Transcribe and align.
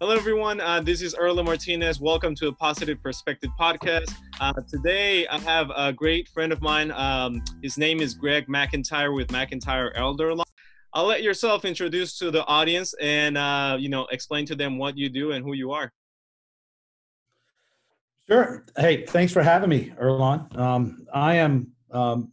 Hello, 0.00 0.12
everyone. 0.12 0.60
Uh, 0.60 0.80
this 0.80 1.00
is 1.00 1.14
Erla 1.14 1.44
Martinez. 1.44 2.00
Welcome 2.00 2.34
to 2.36 2.48
a 2.48 2.52
Positive 2.52 3.00
Perspective 3.00 3.50
podcast. 3.58 4.12
Uh, 4.40 4.52
today, 4.68 5.24
I 5.28 5.38
have 5.38 5.70
a 5.74 5.92
great 5.92 6.28
friend 6.28 6.52
of 6.52 6.60
mine. 6.60 6.90
Um, 6.90 7.40
his 7.62 7.78
name 7.78 8.00
is 8.00 8.12
Greg 8.12 8.48
McIntyre 8.48 9.14
with 9.14 9.28
McIntyre 9.28 9.92
Elder 9.94 10.34
Law. 10.34 10.42
I'll 10.94 11.06
let 11.06 11.22
yourself 11.22 11.64
introduce 11.64 12.18
to 12.18 12.32
the 12.32 12.44
audience 12.46 12.92
and 13.00 13.38
uh, 13.38 13.76
you 13.78 13.88
know 13.88 14.06
explain 14.10 14.46
to 14.46 14.56
them 14.56 14.78
what 14.78 14.98
you 14.98 15.08
do 15.08 15.30
and 15.30 15.44
who 15.44 15.52
you 15.52 15.70
are. 15.70 15.92
Sure. 18.26 18.66
Hey, 18.76 19.06
thanks 19.06 19.32
for 19.32 19.44
having 19.44 19.70
me, 19.70 19.92
Erlon. 19.96 20.58
Um, 20.58 21.06
I 21.14 21.36
am 21.36 21.68
um, 21.92 22.32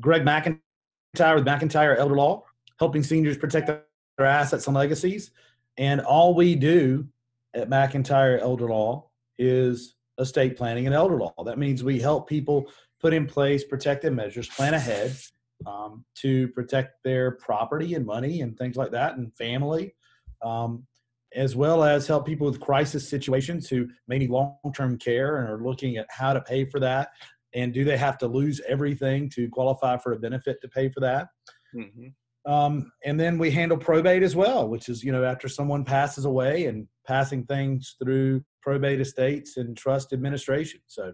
Greg 0.00 0.24
McIntyre 0.24 1.34
with 1.34 1.44
McIntyre 1.44 1.98
Elder 1.98 2.16
Law, 2.16 2.44
helping 2.78 3.02
seniors 3.02 3.36
protect 3.36 3.66
their 3.66 3.84
assets 4.26 4.66
and 4.66 4.74
legacies. 4.74 5.30
And 5.78 6.00
all 6.00 6.34
we 6.34 6.54
do 6.54 7.06
at 7.54 7.68
McIntyre 7.68 8.40
Elder 8.40 8.68
Law 8.68 9.10
is 9.38 9.96
estate 10.18 10.56
planning 10.56 10.86
and 10.86 10.94
elder 10.94 11.16
law. 11.16 11.34
That 11.44 11.58
means 11.58 11.84
we 11.84 12.00
help 12.00 12.28
people 12.28 12.70
put 13.00 13.12
in 13.12 13.26
place 13.26 13.64
protective 13.64 14.14
measures, 14.14 14.48
plan 14.48 14.74
ahead 14.74 15.14
um, 15.66 16.04
to 16.16 16.48
protect 16.48 17.02
their 17.04 17.32
property 17.32 17.94
and 17.94 18.06
money 18.06 18.40
and 18.40 18.56
things 18.56 18.76
like 18.76 18.90
that, 18.92 19.16
and 19.16 19.34
family. 19.36 19.94
Um, 20.42 20.86
as 21.34 21.56
well 21.56 21.82
as 21.82 22.06
help 22.06 22.24
people 22.24 22.46
with 22.46 22.60
crisis 22.60 23.08
situations 23.08 23.68
who 23.68 23.88
may 24.08 24.18
need 24.18 24.30
long-term 24.30 24.96
care 24.98 25.38
and 25.38 25.50
are 25.50 25.62
looking 25.62 25.96
at 25.96 26.06
how 26.08 26.32
to 26.32 26.40
pay 26.40 26.64
for 26.64 26.80
that 26.80 27.10
and 27.54 27.74
do 27.74 27.84
they 27.84 27.96
have 27.96 28.16
to 28.18 28.26
lose 28.26 28.60
everything 28.68 29.28
to 29.30 29.48
qualify 29.48 29.96
for 29.98 30.12
a 30.12 30.18
benefit 30.18 30.60
to 30.62 30.68
pay 30.68 30.88
for 30.88 31.00
that 31.00 31.26
mm-hmm. 31.74 32.08
Um, 32.46 32.90
and 33.04 33.18
then 33.18 33.38
we 33.38 33.50
handle 33.50 33.76
probate 33.76 34.22
as 34.22 34.36
well 34.36 34.68
which 34.68 34.88
is 34.88 35.02
you 35.02 35.12
know 35.12 35.24
after 35.24 35.48
someone 35.48 35.84
passes 35.84 36.24
away 36.24 36.66
and 36.66 36.86
passing 37.06 37.44
things 37.44 37.96
through 38.02 38.42
probate 38.66 39.00
estates 39.00 39.56
and 39.56 39.76
trust 39.76 40.12
administration. 40.12 40.80
So 40.86 41.12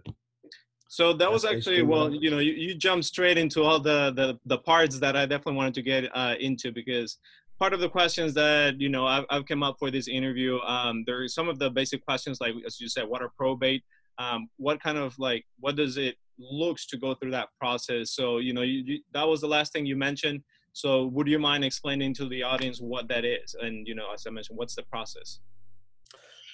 so 0.89 1.13
that 1.13 1.31
was 1.31 1.45
actually 1.45 1.81
well 1.83 2.11
you 2.13 2.29
know 2.29 2.39
you, 2.39 2.53
you 2.53 2.75
jumped 2.75 3.05
straight 3.05 3.37
into 3.37 3.61
all 3.63 3.79
the, 3.79 4.11
the 4.15 4.39
the 4.45 4.59
parts 4.59 4.99
that 4.99 5.15
i 5.15 5.25
definitely 5.25 5.55
wanted 5.55 5.73
to 5.73 5.81
get 5.81 6.03
uh, 6.13 6.35
into 6.39 6.71
because 6.71 7.17
part 7.57 7.73
of 7.73 7.79
the 7.79 7.89
questions 7.89 8.33
that 8.33 8.79
you 8.79 8.89
know 8.89 9.05
I've, 9.07 9.25
I've 9.29 9.45
come 9.45 9.63
up 9.63 9.77
for 9.79 9.89
this 9.89 10.07
interview 10.07 10.59
um, 10.59 11.03
there 11.07 11.21
are 11.23 11.27
some 11.27 11.47
of 11.49 11.57
the 11.57 11.69
basic 11.69 12.05
questions 12.05 12.39
like 12.41 12.53
as 12.65 12.79
you 12.79 12.89
said 12.89 13.07
what 13.07 13.21
are 13.21 13.31
probate? 13.37 13.83
Um, 14.19 14.47
what 14.57 14.81
kind 14.81 14.99
of 14.99 15.17
like 15.17 15.43
what 15.59 15.75
does 15.75 15.97
it 15.97 16.15
looks 16.37 16.85
to 16.87 16.97
go 16.97 17.15
through 17.15 17.31
that 17.31 17.49
process? 17.59 18.11
So 18.11 18.37
you 18.37 18.53
know 18.53 18.61
you, 18.61 18.83
you, 18.85 18.99
that 19.13 19.27
was 19.27 19.41
the 19.41 19.47
last 19.47 19.73
thing 19.73 19.87
you 19.87 19.95
mentioned 19.95 20.41
so 20.73 21.05
would 21.07 21.27
you 21.27 21.39
mind 21.39 21.63
explaining 21.63 22.13
to 22.13 22.27
the 22.27 22.43
audience 22.43 22.79
what 22.79 23.07
that 23.07 23.23
is 23.23 23.55
and 23.61 23.87
you 23.87 23.95
know 23.95 24.11
as 24.13 24.25
i 24.27 24.29
mentioned 24.29 24.57
what's 24.57 24.75
the 24.75 24.83
process 24.83 25.39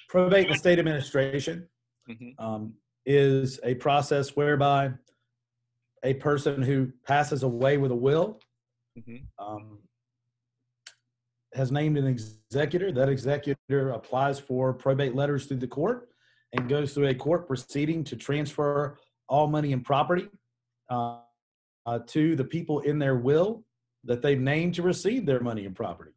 probate 0.07 0.47
and 0.47 0.55
estate 0.55 0.79
administration 0.79 1.67
mm-hmm. 2.09 2.45
um, 2.45 2.73
is 3.05 3.59
a 3.63 3.73
process 3.75 4.35
whereby 4.35 4.91
a 6.03 6.13
person 6.15 6.61
who 6.61 6.91
passes 7.05 7.43
away 7.43 7.77
with 7.77 7.91
a 7.91 7.95
will 7.95 8.39
mm-hmm. 8.97 9.17
um, 9.43 9.79
has 11.53 11.71
named 11.71 11.97
an 11.97 12.07
executor. 12.07 12.91
That 12.91 13.09
executor 13.09 13.89
applies 13.91 14.39
for 14.39 14.73
probate 14.73 15.15
letters 15.15 15.45
through 15.45 15.57
the 15.57 15.67
court 15.67 16.09
and 16.53 16.69
goes 16.69 16.93
through 16.93 17.07
a 17.07 17.15
court 17.15 17.47
proceeding 17.47 18.03
to 18.05 18.15
transfer 18.15 18.97
all 19.27 19.47
money 19.47 19.73
and 19.73 19.83
property 19.83 20.27
uh, 20.89 21.19
uh, 21.85 21.99
to 22.07 22.35
the 22.35 22.43
people 22.43 22.79
in 22.81 22.99
their 22.99 23.15
will 23.15 23.63
that 24.03 24.21
they've 24.21 24.39
named 24.39 24.75
to 24.75 24.81
receive 24.81 25.25
their 25.25 25.39
money 25.39 25.65
and 25.65 25.75
property. 25.75 26.11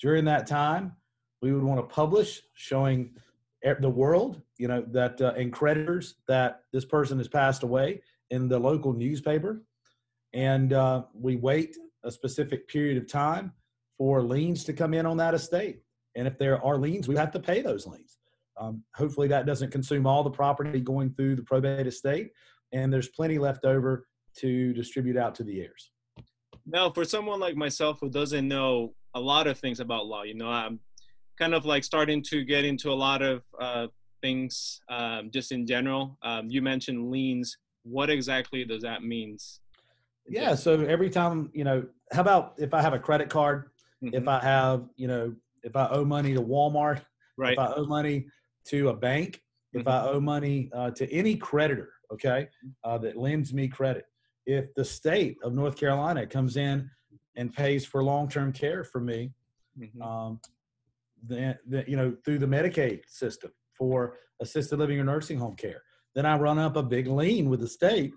During 0.00 0.24
that 0.26 0.46
time, 0.46 0.92
we 1.40 1.52
would 1.52 1.62
want 1.62 1.80
to 1.80 1.94
publish 1.94 2.42
showing 2.54 3.10
the 3.80 3.88
world, 3.88 4.42
you 4.58 4.68
know, 4.68 4.84
that 4.92 5.20
uh, 5.20 5.32
and 5.36 5.52
creditors 5.52 6.16
that 6.28 6.62
this 6.72 6.84
person 6.84 7.18
has 7.18 7.28
passed 7.28 7.62
away 7.62 8.02
in 8.30 8.48
the 8.48 8.58
local 8.58 8.92
newspaper. 8.92 9.62
And 10.32 10.72
uh, 10.72 11.04
we 11.14 11.36
wait 11.36 11.76
a 12.02 12.10
specific 12.10 12.68
period 12.68 12.98
of 12.98 13.08
time 13.08 13.52
for 13.96 14.22
liens 14.22 14.64
to 14.64 14.72
come 14.72 14.92
in 14.92 15.06
on 15.06 15.16
that 15.18 15.34
estate. 15.34 15.80
And 16.16 16.26
if 16.26 16.38
there 16.38 16.62
are 16.64 16.76
liens, 16.76 17.08
we 17.08 17.16
have 17.16 17.30
to 17.32 17.40
pay 17.40 17.62
those 17.62 17.86
liens. 17.86 18.18
Um, 18.56 18.82
hopefully, 18.94 19.28
that 19.28 19.46
doesn't 19.46 19.70
consume 19.70 20.06
all 20.06 20.22
the 20.22 20.30
property 20.30 20.80
going 20.80 21.12
through 21.14 21.36
the 21.36 21.42
probate 21.42 21.86
estate, 21.86 22.30
and 22.72 22.92
there's 22.92 23.08
plenty 23.08 23.38
left 23.38 23.64
over 23.64 24.06
to 24.38 24.72
distribute 24.72 25.16
out 25.16 25.34
to 25.36 25.44
the 25.44 25.60
heirs. 25.60 25.90
Now, 26.66 26.90
for 26.90 27.04
someone 27.04 27.40
like 27.40 27.56
myself 27.56 27.98
who 28.00 28.08
doesn't 28.08 28.46
know 28.46 28.94
a 29.14 29.20
lot 29.20 29.46
of 29.46 29.58
things 29.58 29.80
about 29.80 30.06
law, 30.06 30.22
you 30.22 30.34
know, 30.34 30.48
I'm 30.48 30.80
kind 31.38 31.54
of 31.54 31.64
like 31.64 31.84
starting 31.84 32.22
to 32.30 32.44
get 32.44 32.64
into 32.64 32.90
a 32.90 32.94
lot 32.94 33.22
of 33.22 33.42
uh, 33.60 33.88
things 34.22 34.80
um, 34.88 35.30
just 35.30 35.52
in 35.52 35.66
general. 35.66 36.16
Um, 36.22 36.48
you 36.48 36.62
mentioned 36.62 37.10
liens. 37.10 37.58
What 37.82 38.08
exactly 38.08 38.64
does 38.64 38.82
that 38.82 39.02
mean? 39.02 39.36
Yeah, 40.26 40.54
so 40.54 40.80
every 40.86 41.10
time, 41.10 41.50
you 41.52 41.64
know, 41.64 41.84
how 42.12 42.22
about 42.22 42.54
if 42.56 42.72
I 42.72 42.80
have 42.80 42.94
a 42.94 42.98
credit 42.98 43.28
card 43.28 43.70
Mm-hmm. 44.04 44.14
If 44.14 44.28
I 44.28 44.40
have, 44.40 44.84
you 44.96 45.08
know, 45.08 45.34
if 45.62 45.76
I 45.76 45.88
owe 45.88 46.04
money 46.04 46.34
to 46.34 46.42
Walmart, 46.42 47.00
right. 47.38 47.52
if 47.52 47.58
I 47.58 47.72
owe 47.72 47.86
money 47.86 48.26
to 48.68 48.90
a 48.90 48.94
bank, 48.94 49.36
mm-hmm. 49.36 49.80
if 49.80 49.88
I 49.88 50.06
owe 50.06 50.20
money 50.20 50.70
uh, 50.74 50.90
to 50.90 51.10
any 51.12 51.36
creditor, 51.36 51.90
okay, 52.12 52.48
uh, 52.84 52.98
that 52.98 53.16
lends 53.16 53.54
me 53.54 53.68
credit, 53.68 54.04
if 54.46 54.74
the 54.74 54.84
state 54.84 55.36
of 55.42 55.54
North 55.54 55.76
Carolina 55.76 56.26
comes 56.26 56.56
in 56.56 56.90
and 57.36 57.52
pays 57.52 57.84
for 57.84 58.02
long-term 58.02 58.52
care 58.52 58.84
for 58.84 59.00
me, 59.00 59.32
mm-hmm. 59.78 60.02
um, 60.02 60.40
then, 61.26 61.56
then 61.66 61.84
you 61.86 61.96
know 61.96 62.14
through 62.24 62.38
the 62.38 62.46
Medicaid 62.46 63.00
system 63.08 63.50
for 63.76 64.18
assisted 64.40 64.78
living 64.78 65.00
or 65.00 65.04
nursing 65.04 65.38
home 65.38 65.56
care, 65.56 65.82
then 66.14 66.26
I 66.26 66.36
run 66.36 66.58
up 66.58 66.76
a 66.76 66.82
big 66.82 67.06
lien 67.06 67.48
with 67.48 67.60
the 67.60 67.68
state 67.68 68.12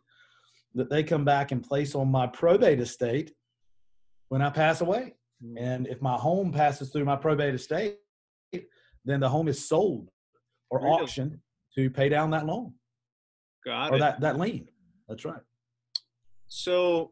that 0.76 0.90
they 0.90 1.04
come 1.04 1.26
back 1.26 1.52
and 1.52 1.64
place 1.64 1.96
on 1.96 2.10
my 2.10 2.28
probate 2.28 2.80
estate 2.80 3.32
when 4.30 4.42
I 4.42 4.50
pass 4.50 4.82
away. 4.82 5.16
Mm-hmm. 5.44 5.58
And 5.58 5.88
if 5.88 6.02
my 6.02 6.16
home 6.16 6.52
passes 6.52 6.90
through 6.90 7.06
my 7.06 7.16
probate 7.16 7.56
estate, 7.56 7.98
then 9.06 9.20
the 9.20 9.30
home 9.30 9.48
is 9.48 9.68
sold 9.68 10.10
or 10.70 10.80
really? 10.80 10.92
auctioned 10.92 11.38
to 11.76 11.90
pay 11.90 12.10
down 12.10 12.32
that 12.32 12.46
loan. 12.46 12.74
Got 13.66 13.92
or 13.92 13.96
it. 13.96 14.00
that, 14.00 14.22
that 14.22 14.40
lien. 14.40 14.68
That's 15.08 15.26
right. 15.26 15.42
So, 16.48 17.12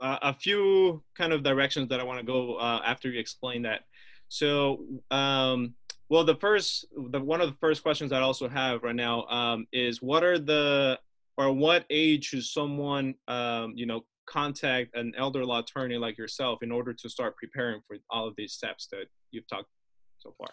uh, 0.00 0.18
a 0.22 0.34
few 0.34 1.02
kind 1.16 1.32
of 1.32 1.42
directions 1.42 1.88
that 1.88 2.00
I 2.00 2.02
want 2.02 2.18
to 2.18 2.26
go 2.26 2.56
uh, 2.56 2.80
after 2.84 3.08
you 3.08 3.20
explain 3.20 3.62
that. 3.62 3.82
So, 4.28 4.84
um, 5.10 5.74
well, 6.08 6.24
the 6.24 6.34
first, 6.36 6.86
the 7.10 7.20
one 7.20 7.40
of 7.40 7.48
the 7.48 7.56
first 7.60 7.82
questions 7.82 8.12
I 8.12 8.20
also 8.20 8.48
have 8.48 8.82
right 8.82 8.94
now 8.94 9.24
um, 9.26 9.66
is 9.72 10.02
what 10.02 10.24
are 10.24 10.38
the 10.38 10.98
or 11.38 11.52
what 11.52 11.86
age 11.88 12.26
should 12.26 12.44
someone, 12.44 13.14
um, 13.28 13.72
you 13.76 13.86
know, 13.86 14.04
contact 14.26 14.94
an 14.96 15.12
elder 15.16 15.44
law 15.44 15.60
attorney 15.60 15.96
like 15.96 16.18
yourself 16.18 16.62
in 16.62 16.70
order 16.70 16.92
to 16.92 17.08
start 17.08 17.36
preparing 17.36 17.80
for 17.86 17.96
all 18.10 18.26
of 18.28 18.34
these 18.36 18.52
steps 18.52 18.88
that 18.92 19.06
you've 19.30 19.46
talked 19.48 19.68
so 20.18 20.34
far? 20.36 20.48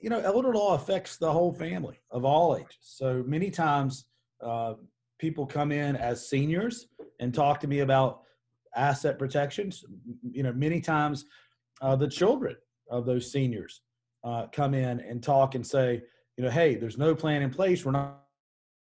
You 0.00 0.10
know, 0.10 0.20
elder 0.20 0.52
law 0.52 0.74
affects 0.74 1.16
the 1.16 1.32
whole 1.32 1.52
family 1.52 1.98
of 2.10 2.24
all 2.24 2.56
ages. 2.56 2.76
So 2.80 3.22
many 3.26 3.50
times 3.50 4.06
uh, 4.44 4.74
people 5.18 5.46
come 5.46 5.72
in 5.72 5.96
as 5.96 6.28
seniors 6.28 6.88
and 7.22 7.32
talk 7.32 7.60
to 7.60 7.68
me 7.68 7.80
about 7.80 8.22
asset 8.74 9.18
protections. 9.18 9.84
You 10.22 10.42
know, 10.42 10.52
many 10.52 10.80
times 10.80 11.24
uh, 11.80 11.94
the 11.94 12.08
children 12.08 12.56
of 12.90 13.06
those 13.06 13.30
seniors 13.30 13.80
uh, 14.24 14.48
come 14.52 14.74
in 14.74 15.00
and 15.00 15.22
talk 15.22 15.54
and 15.54 15.64
say, 15.64 16.02
you 16.36 16.44
know, 16.44 16.50
hey, 16.50 16.74
there's 16.74 16.98
no 16.98 17.14
plan 17.14 17.42
in 17.42 17.50
place. 17.50 17.84
We're 17.84 17.92
not, 17.92 18.24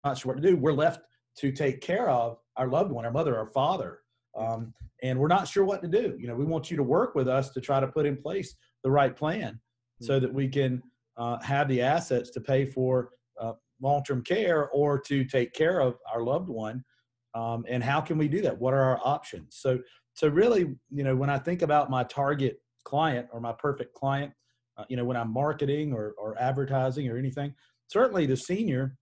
not 0.04 0.18
sure 0.18 0.32
what 0.32 0.40
to 0.40 0.48
do. 0.48 0.56
We're 0.56 0.72
left 0.72 1.00
to 1.38 1.50
take 1.50 1.80
care 1.80 2.08
of 2.08 2.38
our 2.56 2.68
loved 2.68 2.92
one, 2.92 3.04
our 3.04 3.10
mother, 3.10 3.36
our 3.36 3.46
father, 3.46 3.98
um, 4.38 4.72
and 5.02 5.18
we're 5.18 5.28
not 5.28 5.48
sure 5.48 5.64
what 5.64 5.82
to 5.82 5.88
do. 5.88 6.16
You 6.18 6.28
know, 6.28 6.36
we 6.36 6.44
want 6.44 6.70
you 6.70 6.76
to 6.76 6.82
work 6.82 7.16
with 7.16 7.26
us 7.26 7.50
to 7.50 7.60
try 7.60 7.80
to 7.80 7.88
put 7.88 8.06
in 8.06 8.16
place 8.16 8.54
the 8.84 8.90
right 8.90 9.16
plan 9.16 9.60
so 10.00 10.20
that 10.20 10.32
we 10.32 10.46
can 10.48 10.80
uh, 11.16 11.40
have 11.40 11.66
the 11.68 11.80
assets 11.80 12.30
to 12.30 12.40
pay 12.40 12.66
for 12.66 13.10
uh, 13.40 13.54
long-term 13.80 14.22
care 14.22 14.68
or 14.68 15.00
to 15.00 15.24
take 15.24 15.52
care 15.54 15.80
of 15.80 15.96
our 16.12 16.22
loved 16.22 16.48
one. 16.48 16.84
Um, 17.34 17.64
and 17.68 17.82
how 17.82 18.00
can 18.00 18.18
we 18.18 18.28
do 18.28 18.42
that? 18.42 18.58
What 18.58 18.74
are 18.74 18.82
our 18.82 19.00
options? 19.02 19.56
So, 19.56 19.78
so 20.14 20.28
really, 20.28 20.74
you 20.90 21.04
know, 21.04 21.16
when 21.16 21.30
I 21.30 21.38
think 21.38 21.62
about 21.62 21.90
my 21.90 22.04
target 22.04 22.60
client 22.84 23.28
or 23.32 23.40
my 23.40 23.52
perfect 23.52 23.94
client, 23.94 24.32
uh, 24.76 24.84
you 24.88 24.96
know, 24.96 25.04
when 25.04 25.16
I'm 25.16 25.32
marketing 25.32 25.92
or, 25.92 26.14
or 26.18 26.40
advertising 26.40 27.08
or 27.08 27.16
anything, 27.16 27.54
certainly 27.88 28.26
the 28.26 28.36
senior, 28.36 28.96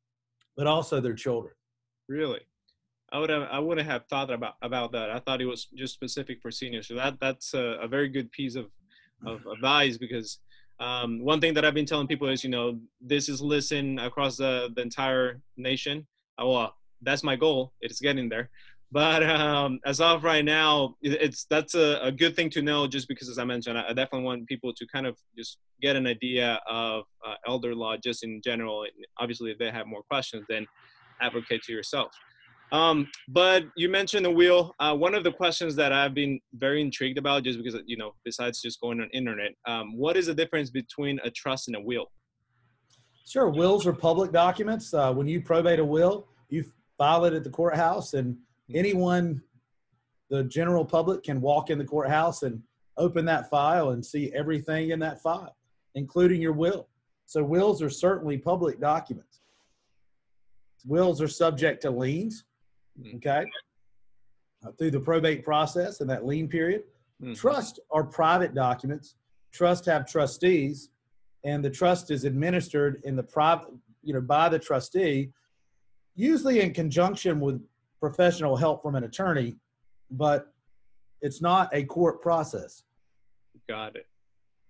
but 0.57 0.67
also 0.67 1.01
their 1.01 1.15
children. 1.15 1.55
Really? 2.09 2.41
I 3.13 3.19
would 3.19 3.31
have 3.31 3.43
I 3.51 3.59
wouldn't 3.59 3.89
have 3.89 4.07
thought 4.07 4.31
about 4.31 4.55
about 4.63 4.93
that. 4.93 5.11
I 5.11 5.19
thought 5.19 5.41
it 5.41 5.47
was 5.47 5.67
just 5.75 5.95
specific 5.95 6.41
for 6.41 6.51
seniors. 6.51 6.89
So 6.89 6.95
that 6.95 7.19
that's 7.21 7.55
a, 7.55 7.79
a 7.83 7.89
very 7.89 8.09
good 8.09 8.31
piece 8.31 8.55
of 8.55 8.67
of 9.27 9.41
advice 9.53 9.97
because 9.97 10.39
um, 10.79 11.23
one 11.23 11.41
thing 11.41 11.55
that 11.55 11.65
I've 11.65 11.75
been 11.75 11.87
telling 11.87 12.07
people 12.07 12.29
is 12.29 12.45
you 12.45 12.51
know 12.51 12.79
this 13.01 13.29
is 13.29 13.41
listened 13.41 14.01
across 14.01 14.37
the 14.37 14.71
the 14.75 14.83
entire 14.83 15.41
nation. 15.57 16.07
Uh, 16.41 16.47
well, 16.47 16.75
that's 17.03 17.23
my 17.23 17.37
goal. 17.37 17.73
It's 17.81 18.01
getting 18.01 18.29
there. 18.29 18.51
But 18.93 19.23
um, 19.23 19.79
as 19.85 20.01
of 20.01 20.25
right 20.25 20.45
now, 20.45 20.97
it's 21.01 21.45
that's 21.49 21.75
a, 21.75 22.01
a, 22.03 22.11
good 22.11 22.35
thing 22.35 22.51
to 22.51 22.63
know. 22.63 22.89
Just 22.89 23.07
because, 23.07 23.29
as 23.29 23.39
I 23.39 23.45
mentioned, 23.45 23.79
I, 23.79 23.89
definitely 23.89 24.23
want 24.23 24.49
people 24.49 24.73
to 24.75 24.87
kind 24.93 25.07
of 25.07 25.17
just 25.39 25.59
get 25.81 25.95
an 25.95 26.09
idea 26.09 26.61
of 26.69 27.05
uh, 27.25 27.35
elder 27.47 27.73
law 27.73 27.97
just 27.97 28.25
in 28.25 28.41
general. 28.43 28.85
Obviously, 29.19 29.53
if 29.53 29.59
they 29.59 29.71
have 29.71 29.87
more 29.87 30.03
questions, 30.03 30.45
then 30.49 30.67
advocate 31.23 31.63
to 31.65 31.73
yourself. 31.73 32.11
Um, 32.73 33.09
but 33.29 33.65
you 33.77 33.89
mentioned 33.89 34.25
the 34.25 34.31
will. 34.31 34.75
Uh, 34.81 34.97
one 34.97 35.15
of 35.15 35.23
the 35.23 35.33
questions 35.33 35.77
that 35.77 35.93
I've 35.93 36.15
been 36.15 36.41
very 36.55 36.81
intrigued 36.81 37.19
about, 37.19 37.45
just 37.45 37.63
because 37.63 37.81
you 37.87 37.97
know, 37.97 38.15
besides 38.25 38.61
just 38.61 38.81
going 38.81 39.01
on 39.01 39.09
internet, 39.13 39.53
um, 39.67 39.97
what 39.97 40.17
is 40.17 40.27
the 40.27 40.35
difference 40.35 40.71
between 40.71 41.21
a 41.25 41.31
trust 41.31 41.69
and 41.69 41.77
a 41.77 41.81
will? 41.81 42.11
Sure, 43.25 43.49
wills 43.49 43.87
are 43.87 43.93
public 43.93 44.33
documents. 44.33 44.93
Uh, 44.93 45.13
when 45.13 45.29
you 45.29 45.41
probate 45.41 45.79
a 45.79 45.85
will, 45.85 46.27
you 46.49 46.65
file 47.01 47.25
it 47.25 47.33
at 47.33 47.43
the 47.43 47.49
courthouse, 47.49 48.13
and 48.13 48.37
anyone, 48.75 49.43
the 50.29 50.45
general 50.45 50.85
public, 50.85 51.23
can 51.23 51.41
walk 51.41 51.71
in 51.71 51.79
the 51.79 51.85
courthouse 51.85 52.43
and 52.43 52.63
open 52.99 53.25
that 53.25 53.49
file 53.49 53.91
and 53.91 54.05
see 54.05 54.31
everything 54.35 54.91
in 54.91 54.99
that 54.99 55.23
file, 55.23 55.57
including 55.95 56.43
your 56.43 56.53
will. 56.53 56.89
So 57.25 57.43
wills 57.43 57.81
are 57.81 57.89
certainly 57.89 58.37
public 58.37 58.81
documents. 58.81 59.41
Wills 60.85 61.23
are 61.23 61.29
subject 61.29 61.81
to 61.83 61.91
liens, 61.91 62.45
hmm. 63.03 63.17
okay, 63.17 63.47
uh, 64.67 64.73
through 64.73 64.91
the 64.91 65.01
probate 65.01 65.43
process 65.43 66.03
and 66.03 66.11
that 66.11 66.27
lien 66.27 66.49
period. 66.49 66.83
Mm-hmm. 67.23 67.33
Trust 67.33 67.81
are 67.91 68.05
private 68.05 68.55
documents. 68.55 69.15
Trust 69.53 69.87
have 69.87 70.07
trustees, 70.07 70.91
and 71.45 71.65
the 71.65 71.71
trust 71.71 72.11
is 72.11 72.25
administered 72.25 73.01
in 73.05 73.17
the 73.17 73.23
private, 73.23 73.69
you 74.03 74.13
know, 74.13 74.21
by 74.21 74.51
the 74.51 74.59
trustee, 74.59 75.31
usually 76.21 76.61
in 76.61 76.73
conjunction 76.73 77.41
with 77.41 77.61
professional 77.99 78.57
help 78.57 78.83
from 78.83 78.95
an 78.95 79.05
attorney, 79.05 79.57
but 80.11 80.53
it's 81.23 81.43
not 81.43 81.69
a 81.73 81.85
court 81.85 82.23
process. 82.23 82.83
Got 83.69 83.97
it. 83.97 84.07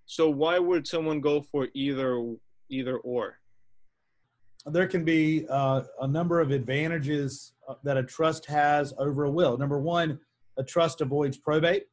So 0.07 0.29
why 0.29 0.59
would 0.59 0.87
someone 0.87 1.21
go 1.21 1.41
for 1.41 1.69
either 1.75 2.35
either 2.69 2.99
or? 2.99 3.39
There 4.67 4.87
can 4.87 5.05
be 5.05 5.47
uh, 5.49 5.83
a 6.01 6.07
number 6.07 6.41
of 6.41 6.51
advantages 6.51 7.53
uh, 7.69 7.75
that 7.85 7.97
a 7.97 8.03
trust 8.03 8.45
has 8.47 8.93
over 8.99 9.25
a 9.25 9.31
will. 9.31 9.57
Number 9.57 9.81
one, 9.81 10.19
a 10.59 10.65
trust 10.65 11.01
avoids 11.01 11.39
probate. 11.39 11.87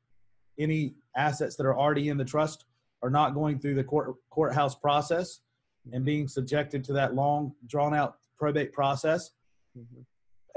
Any 0.59 0.95
assets 1.15 1.55
that 1.55 1.65
are 1.65 1.77
already 1.77 2.09
in 2.09 2.17
the 2.17 2.25
trust 2.25 2.65
are 3.03 3.09
not 3.09 3.33
going 3.33 3.59
through 3.59 3.75
the 3.75 3.83
court 3.83 4.15
courthouse 4.29 4.75
process 4.75 5.41
and 5.93 6.03
being 6.03 6.27
subjected 6.27 6.83
to 6.85 6.93
that 6.93 7.15
long, 7.15 7.53
drawn 7.67 7.93
out 7.93 8.17
probate 8.37 8.73
process. 8.73 9.31
Mm-hmm 9.77 10.01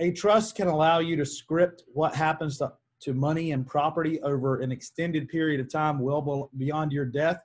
a 0.01 0.11
trust 0.11 0.57
can 0.57 0.67
allow 0.67 0.99
you 0.99 1.15
to 1.17 1.27
script 1.27 1.85
what 1.93 2.15
happens 2.15 2.59
to, 2.59 2.73
to 3.03 3.13
money 3.13 3.53
and 3.53 3.67
property 3.67 4.21
over 4.23 4.61
an 4.61 4.73
extended 4.73 5.29
period 5.29 5.61
of 5.61 5.71
time, 5.71 5.99
well 5.99 6.51
beyond 6.57 6.91
your 6.91 7.05
death. 7.05 7.41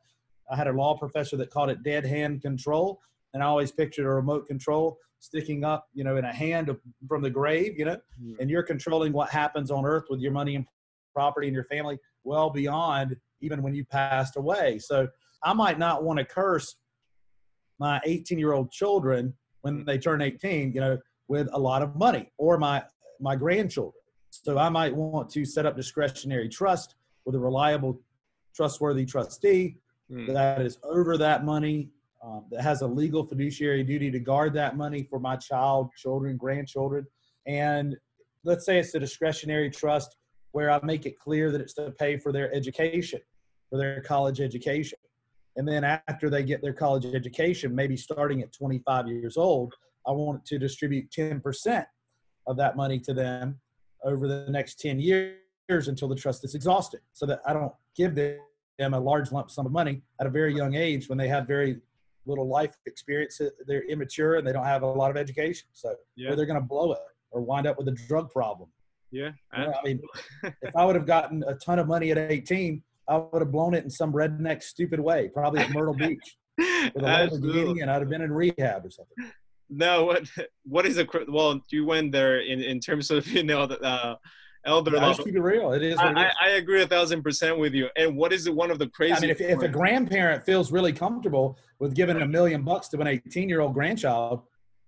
I 0.50 0.56
had 0.56 0.68
a 0.68 0.72
law 0.72 0.98
professor 0.98 1.36
that 1.38 1.52
called 1.52 1.70
it 1.70 1.84
dead 1.84 2.06
hand 2.06 2.42
control, 2.42 3.02
and 3.34 3.44
I 3.44 3.48
always 3.48 3.72
pictured 3.72 4.06
a 4.06 4.10
remote 4.10 4.48
control 4.48 4.98
sticking 5.20 5.66
up, 5.66 5.88
you 5.94 6.04
know, 6.04 6.18
in 6.18 6.26
a 6.26 6.34
hand 6.34 6.74
from 7.08 7.22
the 7.22 7.30
grave, 7.30 7.78
you 7.78 7.86
know, 7.86 7.98
mm. 8.22 8.40
and 8.40 8.50
you're 8.50 8.64
controlling 8.64 9.12
what 9.12 9.30
happens 9.30 9.70
on 9.72 9.86
earth 9.86 10.06
with 10.10 10.22
your 10.22 10.32
money 10.32 10.56
and 10.56 10.66
property 11.14 11.48
and 11.48 11.56
your 11.56 11.64
family 11.66 11.98
well 12.24 12.50
beyond 12.50 13.16
even 13.42 13.62
when 13.62 13.74
you 13.74 13.84
passed 13.86 14.38
away. 14.38 14.80
So 14.80 15.08
I 15.44 15.54
might 15.54 15.80
not 15.80 16.04
want 16.04 16.20
to 16.20 16.26
curse 16.26 16.76
my 17.80 18.00
18 18.06 18.40
year 18.40 18.54
old 18.54 18.72
children 18.72 19.34
when 19.62 19.84
they 19.84 19.98
turn 19.98 20.22
18, 20.22 20.72
you 20.74 20.80
know, 20.80 20.98
with 21.28 21.50
a 21.54 21.60
lot 21.60 21.82
of 21.82 21.96
money 21.96 22.32
or 22.38 22.58
my 22.58 22.84
my 23.20 23.36
grandchildren. 23.36 24.02
So 24.30 24.58
I 24.58 24.70
might 24.70 24.94
want 24.94 25.30
to 25.32 25.46
set 25.46 25.66
up 25.66 25.76
discretionary 25.76 26.50
trust 26.50 26.96
with 27.26 27.36
a 27.36 27.40
reliable, 27.40 28.02
trustworthy 28.54 29.06
trustee 29.06 29.78
mm. 30.12 30.34
that 30.34 30.62
is 30.62 30.78
over 30.84 31.18
that 31.18 31.46
money, 31.46 31.90
um, 32.24 32.46
that 32.52 32.62
has 32.62 32.82
a 32.82 32.88
legal 32.88 33.26
fiduciary 33.26 33.84
duty 33.84 34.12
to 34.12 34.20
guard 34.20 34.54
that 34.54 34.76
money 34.76 35.04
for 35.10 35.20
my 35.20 35.36
child, 35.36 35.90
children, 35.96 36.38
grandchildren. 36.38 37.06
And 37.48 37.96
let's 38.44 38.66
say 38.66 38.80
it's 38.80 38.94
a 38.96 39.00
discretionary 39.00 39.70
trust 39.70 40.18
where 40.52 40.70
I 40.70 40.80
make 40.84 41.06
it 41.06 41.20
clear 41.20 41.52
that 41.52 41.62
it's 41.62 41.74
to 41.76 41.92
pay 41.92 42.18
for 42.18 42.32
their 42.32 42.54
education, 42.54 43.20
for 43.70 43.78
their 43.78 44.02
college 44.02 44.40
education. 44.42 44.98
And 45.58 45.68
then 45.68 45.84
after 45.84 46.30
they 46.30 46.44
get 46.44 46.62
their 46.62 46.74
college 46.74 47.06
education, 47.06 47.74
maybe 47.74 47.96
starting 47.96 48.42
at 48.42 48.52
25 48.52 49.08
years 49.08 49.38
old, 49.38 49.74
I 50.08 50.12
want 50.12 50.46
to 50.46 50.60
distribute 50.60 51.10
10% 51.12 51.86
of 52.48 52.58
that 52.58 52.76
money 52.76 53.00
to 53.00 53.14
them 53.14 53.60
over 54.04 54.28
the 54.28 54.48
next 54.50 54.80
10 54.80 55.00
years 55.00 55.38
until 55.70 56.08
the 56.08 56.16
trust 56.16 56.44
is 56.46 56.56
exhausted 56.56 57.02
so 57.14 57.26
that 57.26 57.42
I 57.46 57.54
don't 57.54 57.74
give 57.96 58.16
them 58.16 58.94
a 58.94 59.00
large 59.00 59.32
lump 59.32 59.50
sum 59.50 59.66
of 59.66 59.72
money 59.72 60.04
at 60.20 60.28
a 60.28 60.30
very 60.30 60.56
young 60.56 60.76
age 60.76 61.10
when 61.10 61.18
they 61.18 61.28
have 61.28 61.48
very 61.48 61.78
little 62.26 62.48
life 62.48 62.76
experience. 62.86 63.42
They're 63.68 63.88
immature 63.90 64.36
and 64.36 64.48
they 64.48 64.54
don't 64.54 64.66
have 64.66 64.84
a 64.84 64.88
lot 64.88 65.12
of 65.12 65.18
education. 65.18 65.68
So 65.74 65.96
yeah. 66.16 66.36
they're 66.36 66.46
going 66.46 66.60
to 66.60 66.66
blow 66.66 66.92
it 66.94 67.00
or 67.32 67.42
wind 67.42 67.68
up 67.68 67.78
with 67.78 67.88
a 67.88 67.98
drug 68.08 68.30
problem. 68.30 68.70
Yeah. 69.12 69.32
You 69.58 69.66
know, 69.66 69.74
I 69.74 69.88
mean, 69.88 70.02
if 70.44 70.76
I 70.76 70.86
would 70.86 70.96
have 70.96 71.06
gotten 71.06 71.44
a 71.48 71.56
ton 71.56 71.80
of 71.80 71.88
money 71.88 72.12
at 72.12 72.18
18, 72.18 72.84
I 73.08 73.18
would 73.18 73.42
have 73.42 73.52
blown 73.52 73.74
it 73.74 73.84
in 73.84 73.90
some 73.90 74.12
redneck 74.12 74.62
stupid 74.62 75.00
way, 75.00 75.30
probably 75.30 75.62
at 75.62 75.72
Myrtle 75.72 75.94
Beach 75.94 76.38
with 76.58 76.98
a 76.98 77.00
Lamborghini 77.00 77.82
and 77.82 77.90
I'd 77.90 78.02
have 78.02 78.10
been 78.10 78.22
in 78.22 78.32
rehab 78.32 78.86
or 78.86 78.90
something 78.90 79.32
no 79.70 80.06
what 80.06 80.30
what 80.64 80.86
is 80.86 80.98
a 80.98 81.08
well 81.28 81.60
you 81.70 81.86
went 81.86 82.12
there 82.12 82.40
in 82.42 82.62
in 82.62 82.80
terms 82.80 83.10
of 83.12 83.28
you 83.36 83.44
know 83.44 83.66
the 83.66 83.80
uh 83.82 84.16
elder 84.66 84.96
yeah, 84.96 85.14
keep 85.14 85.36
it 85.36 85.40
real. 85.40 85.74
It 85.74 85.84
is, 85.84 85.98
I, 86.00 86.10
it 86.10 86.18
is. 86.18 86.34
I, 86.42 86.50
agree 86.52 86.82
a 86.82 86.88
thousand 86.88 87.22
percent 87.22 87.60
with 87.60 87.76
you. 87.76 87.88
And 87.98 88.18
what 88.18 88.34
is 88.34 88.48
it 88.48 88.56
one 88.56 88.72
of 88.72 88.80
the 88.80 88.88
crazy 88.88 89.14
i 89.14 89.20
mean 89.20 89.30
if, 89.30 89.40
if 89.40 89.62
a 89.62 89.68
grandparent 89.68 90.44
feels 90.44 90.72
really 90.72 90.92
comfortable 90.92 91.60
with 91.78 91.94
giving 91.94 92.20
a 92.20 92.26
million 92.26 92.64
bucks 92.64 92.88
to 92.90 93.00
an 93.00 93.08
18 93.08 93.48
year 93.48 93.62
old 93.62 93.76
grandchild 93.76 94.42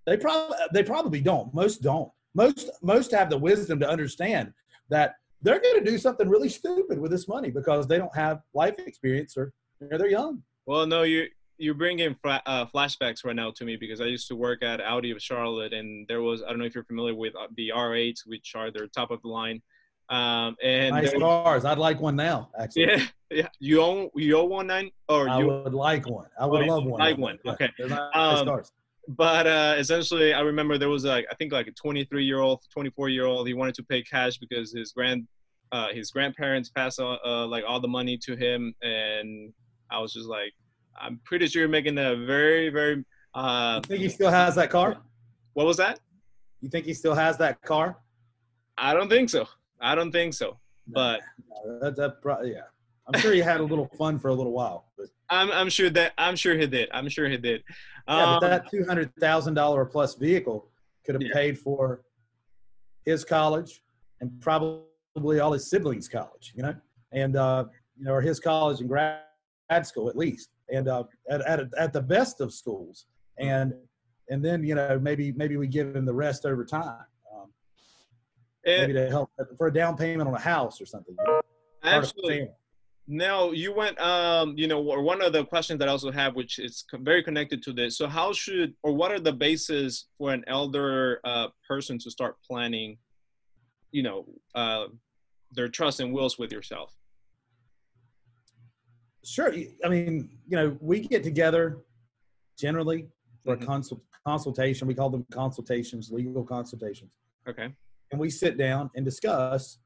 they 0.07 0.18
probably 0.18 0.57
they 0.74 0.83
probably 0.83 1.21
don't. 1.21 1.53
Most 1.53 1.83
don't. 1.83 2.09
Most 2.33 2.71
most 2.81 3.12
have 3.12 3.29
the 3.29 3.38
wisdom 3.38 3.77
to 3.79 3.88
understand 3.88 4.53
that 4.89 5.15
they're 5.41 5.59
going 5.59 5.83
to 5.83 5.91
do 5.91 5.97
something 5.97 6.27
really 6.27 6.50
stupid 6.50 6.97
with 6.97 7.12
this 7.12 7.27
money 7.27 7.51
because 7.51 7.88
they 7.88 7.97
don't 7.97 8.15
have 8.15 8.39
life 8.53 8.79
experience 8.79 9.38
or 9.38 9.51
they're 9.79 10.07
young. 10.07 10.41
Well 10.65 10.88
no 10.88 11.03
you 11.03 11.27
you're 11.57 11.74
bringing 11.74 12.15
fla- 12.21 12.42
uh, 12.45 12.65
flashbacks 12.65 13.25
right 13.25 13.36
now 13.36 13.51
to 13.51 13.65
me 13.65 13.75
because 13.75 14.01
I 14.01 14.06
used 14.06 14.27
to 14.30 14.36
work 14.36 14.63
at 14.63 14.81
Audi 14.81 15.12
of 15.12 15.21
Charlotte, 15.21 15.74
and 15.74 16.07
there 16.07 16.21
was 16.21 16.44
I 16.44 16.50
don't 16.50 16.59
know 16.59 16.65
if 16.65 16.75
you're 16.75 16.83
familiar 16.83 17.15
with 17.15 17.36
uh, 17.36 17.48
the 17.56 17.71
R8, 17.75 18.15
which 18.25 18.54
are 18.56 18.71
their 18.71 18.88
top 18.88 19.12
of 19.12 19.21
the 19.21 19.27
line. 19.27 19.62
Um, 20.09 20.56
and 20.63 20.95
nice 20.95 21.13
cars. 21.13 21.65
I'd 21.65 21.77
like 21.77 22.00
one 22.00 22.15
now. 22.15 22.50
Actually. 22.60 22.84
Yeah, 22.84 23.05
yeah. 23.29 23.48
You 23.60 23.82
own 23.82 24.10
you 24.15 24.38
own 24.38 24.50
one 24.50 24.67
nine 24.67 24.91
or 25.10 25.29
I 25.29 25.39
you 25.39 25.48
would 25.48 25.74
like 25.74 26.08
one. 26.08 26.27
I 26.39 26.46
would 26.46 26.63
oh, 26.63 26.75
love 26.75 26.86
one. 26.86 27.00
Like 27.00 27.17
one. 27.17 27.38
Okay. 27.46 27.70
Nice 27.79 28.00
um, 28.13 28.48
cars. 28.48 28.72
But 29.10 29.48
uh, 29.48 29.75
essentially, 29.77 30.34
I 30.34 30.41
remember 30.41 30.77
there 30.77 30.89
was 30.89 31.05
like 31.05 31.25
I 31.32 31.36
think 31.36 31.51
like 31.51 31.67
a 31.67 31.72
23 31.72 32.24
year 32.24 32.39
old, 32.39 32.62
24 32.72 33.10
year 33.10 33.25
old. 33.25 33.48
He 33.48 33.53
wanted 33.53 33.75
to 33.75 33.84
pay 33.84 34.01
cash 34.01 34.38
because 34.38 34.74
his 34.74 34.91
grand 34.91 35.27
uh, 35.72 35.89
his 35.93 36.12
grandparents 36.12 36.70
passed 36.70 37.00
uh, 37.00 37.46
like 37.48 37.63
all 37.67 37.79
the 37.79 37.88
money 37.88 38.17
to 38.17 38.36
him, 38.36 38.74
and 38.82 39.53
I 39.91 40.00
was 40.00 40.13
just 40.13 40.27
like, 40.27 40.53
I'm 41.00 41.20
pretty 41.24 41.48
sure 41.48 41.62
you're 41.62 41.70
making 41.70 41.98
a 41.98 42.16
very, 42.16 42.70
very. 42.70 43.04
Uh, 43.34 43.82
you 43.84 43.88
think 43.88 44.01
he 44.01 44.10
still 44.10 44.32
has 44.32 44.56
that 44.56 44.70
car? 44.70 44.98
What 45.54 45.66
was 45.66 45.77
that? 45.77 46.00
You 46.62 46.70
think 46.70 46.86
he 46.86 46.94
still 46.94 47.13
has 47.13 47.38
that 47.38 47.62
car? 47.62 47.98
I 48.77 48.94
don't 48.94 49.10
think 49.10 49.30
so. 49.30 49.48
I 49.80 49.96
don't 49.96 50.12
think 50.12 50.34
so. 50.34 50.58
But 50.88 51.22
no, 51.66 51.80
that, 51.80 51.96
that 51.98 52.22
probably, 52.22 52.54
yeah, 52.54 52.62
I'm 53.08 53.20
sure 53.20 53.34
he 53.34 53.39
had 53.39 53.60
a 53.60 53.63
little 53.63 53.89
fun 53.98 54.18
for 54.20 54.30
a 54.30 54.34
little 54.34 54.54
while. 54.54 54.86
But. 54.98 55.08
I'm 55.30 55.51
I'm 55.51 55.70
sure 55.70 55.89
that 55.89 56.13
I'm 56.18 56.36
sure 56.36 56.58
he 56.58 56.68
did. 56.68 56.89
I'm 56.94 57.10
sure 57.10 57.27
he 57.27 57.38
did. 57.38 57.63
Um, 58.08 58.20
yeah, 58.20 58.38
but 58.39 58.44
um, 58.44 58.50
that 58.51 58.72
two 58.72 58.86
hundred 58.86 59.13
thousand 59.20 59.56
dollar 59.56 59.86
plus 59.86 60.16
vehicle 60.16 60.70
could 61.06 61.16
have 61.16 61.22
yeah. 61.22 61.34
paid 61.34 61.60
for 61.60 62.04
his 63.06 63.25
college 63.25 63.82
and 64.22 64.32
probably 64.39 65.39
all 65.39 65.51
his 65.51 65.70
siblings' 65.70 66.08
college. 66.08 66.54
You 66.56 66.63
know, 66.63 66.75
and 67.12 67.36
uh, 67.36 67.66
you 67.98 68.06
know, 68.06 68.13
or 68.13 68.22
his 68.22 68.39
college 68.39 68.80
and 68.80 68.88
grad 68.88 69.22
school 69.84 70.10
at 70.10 70.16
least 70.16 70.50
and 70.69 70.88
uh, 70.88 71.03
at, 71.29 71.41
at, 71.41 71.59
at 71.77 71.93
the 71.93 72.01
best 72.01 72.41
of 72.41 72.53
schools. 72.53 73.05
And 73.39 73.74
and 74.29 74.43
then 74.43 74.63
you 74.63 74.75
know 74.75 75.00
maybe 75.00 75.31
maybe 75.33 75.57
we 75.57 75.67
give 75.67 75.95
him 75.95 76.05
the 76.05 76.13
rest 76.13 76.45
over 76.45 76.65
time 76.65 77.05
um, 77.33 77.51
maybe 78.65 78.93
to 78.93 79.09
help 79.09 79.29
for 79.57 79.67
a 79.67 79.74
down 79.74 79.95
payment 79.95 80.27
on 80.27 80.36
a 80.36 80.39
house 80.39 80.81
or 80.81 80.86
something. 80.86 81.15
Absolutely. 81.83 82.50
Now 83.07 83.51
you 83.51 83.74
went 83.74 84.00
um 84.01 84.53
you 84.57 84.67
know 84.67 84.81
one 84.81 85.21
of 85.21 85.31
the 85.31 85.45
questions 85.45 85.79
that 85.79 85.88
i 85.88 85.91
also 85.91 86.12
have 86.12 86.36
which 86.36 86.59
is 86.59 86.83
very 86.93 87.24
connected 87.24 87.63
to 87.63 87.74
this. 87.74 87.97
So 87.97 88.07
how 88.07 88.33
should 88.33 88.74
or 88.83 88.93
what 88.93 89.12
are 89.12 89.19
the 89.19 89.33
bases 89.33 90.07
for 90.17 90.33
an 90.33 90.43
elder 90.47 91.21
uh, 91.24 91.47
person 91.67 91.97
to 92.00 92.12
start 92.12 92.36
planning 92.45 92.97
you 93.91 94.03
know 94.03 94.25
uh, 94.55 94.88
their 95.51 95.69
trust 95.69 96.01
and 96.01 96.13
wills 96.13 96.38
with 96.38 96.51
yourself 96.51 96.93
Sure. 99.27 99.53
I 99.84 99.89
mean, 99.89 100.29
you 100.48 100.55
know, 100.57 100.77
we 100.79 101.01
get 101.01 101.24
together 101.24 101.79
generally 102.57 103.07
for 103.43 103.55
mm-hmm. 103.55 103.63
a 103.63 103.65
consult, 103.65 104.01
consultation. 104.25 104.88
We 104.88 104.96
call 104.96 105.10
them 105.10 105.25
consultations, 105.31 106.12
legal 106.12 106.43
consultations. 106.43 107.12
Okay. 107.48 107.74
and 108.12 108.19
we 108.19 108.29
sit 108.29 108.57
down 108.57 108.89
and 108.96 109.05
discuss 109.05 109.79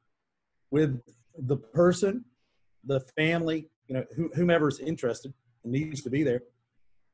with 0.70 1.00
the 1.38 1.58
person, 1.58 2.24
the 2.86 3.00
family, 3.18 3.68
you 3.88 3.96
know, 3.96 4.06
whomever's 4.36 4.80
interested 4.80 5.34
and 5.64 5.72
needs 5.72 6.02
to 6.02 6.10
be 6.10 6.24
there, 6.24 6.42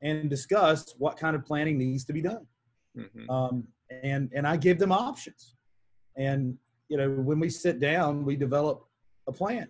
and 0.01 0.29
discuss 0.29 0.93
what 0.98 1.17
kind 1.17 1.36
of 1.36 1.46
planning 1.46 1.77
needs 1.77 2.05
to 2.05 2.13
be 2.13 2.22
done. 2.22 2.46
Mm-hmm. 2.98 3.29
Um, 3.29 3.67
and 4.03 4.31
and 4.36 4.48
I 4.48 4.57
give 4.57 4.79
them 4.79 4.91
options, 4.91 5.55
and 6.17 6.57
you 6.89 6.98
know, 6.98 7.10
when 7.10 7.39
we 7.39 7.50
sit 7.50 7.79
down, 7.79 8.25
we 8.25 8.36
develop 8.36 8.86
a 9.27 9.31
plan 9.31 9.67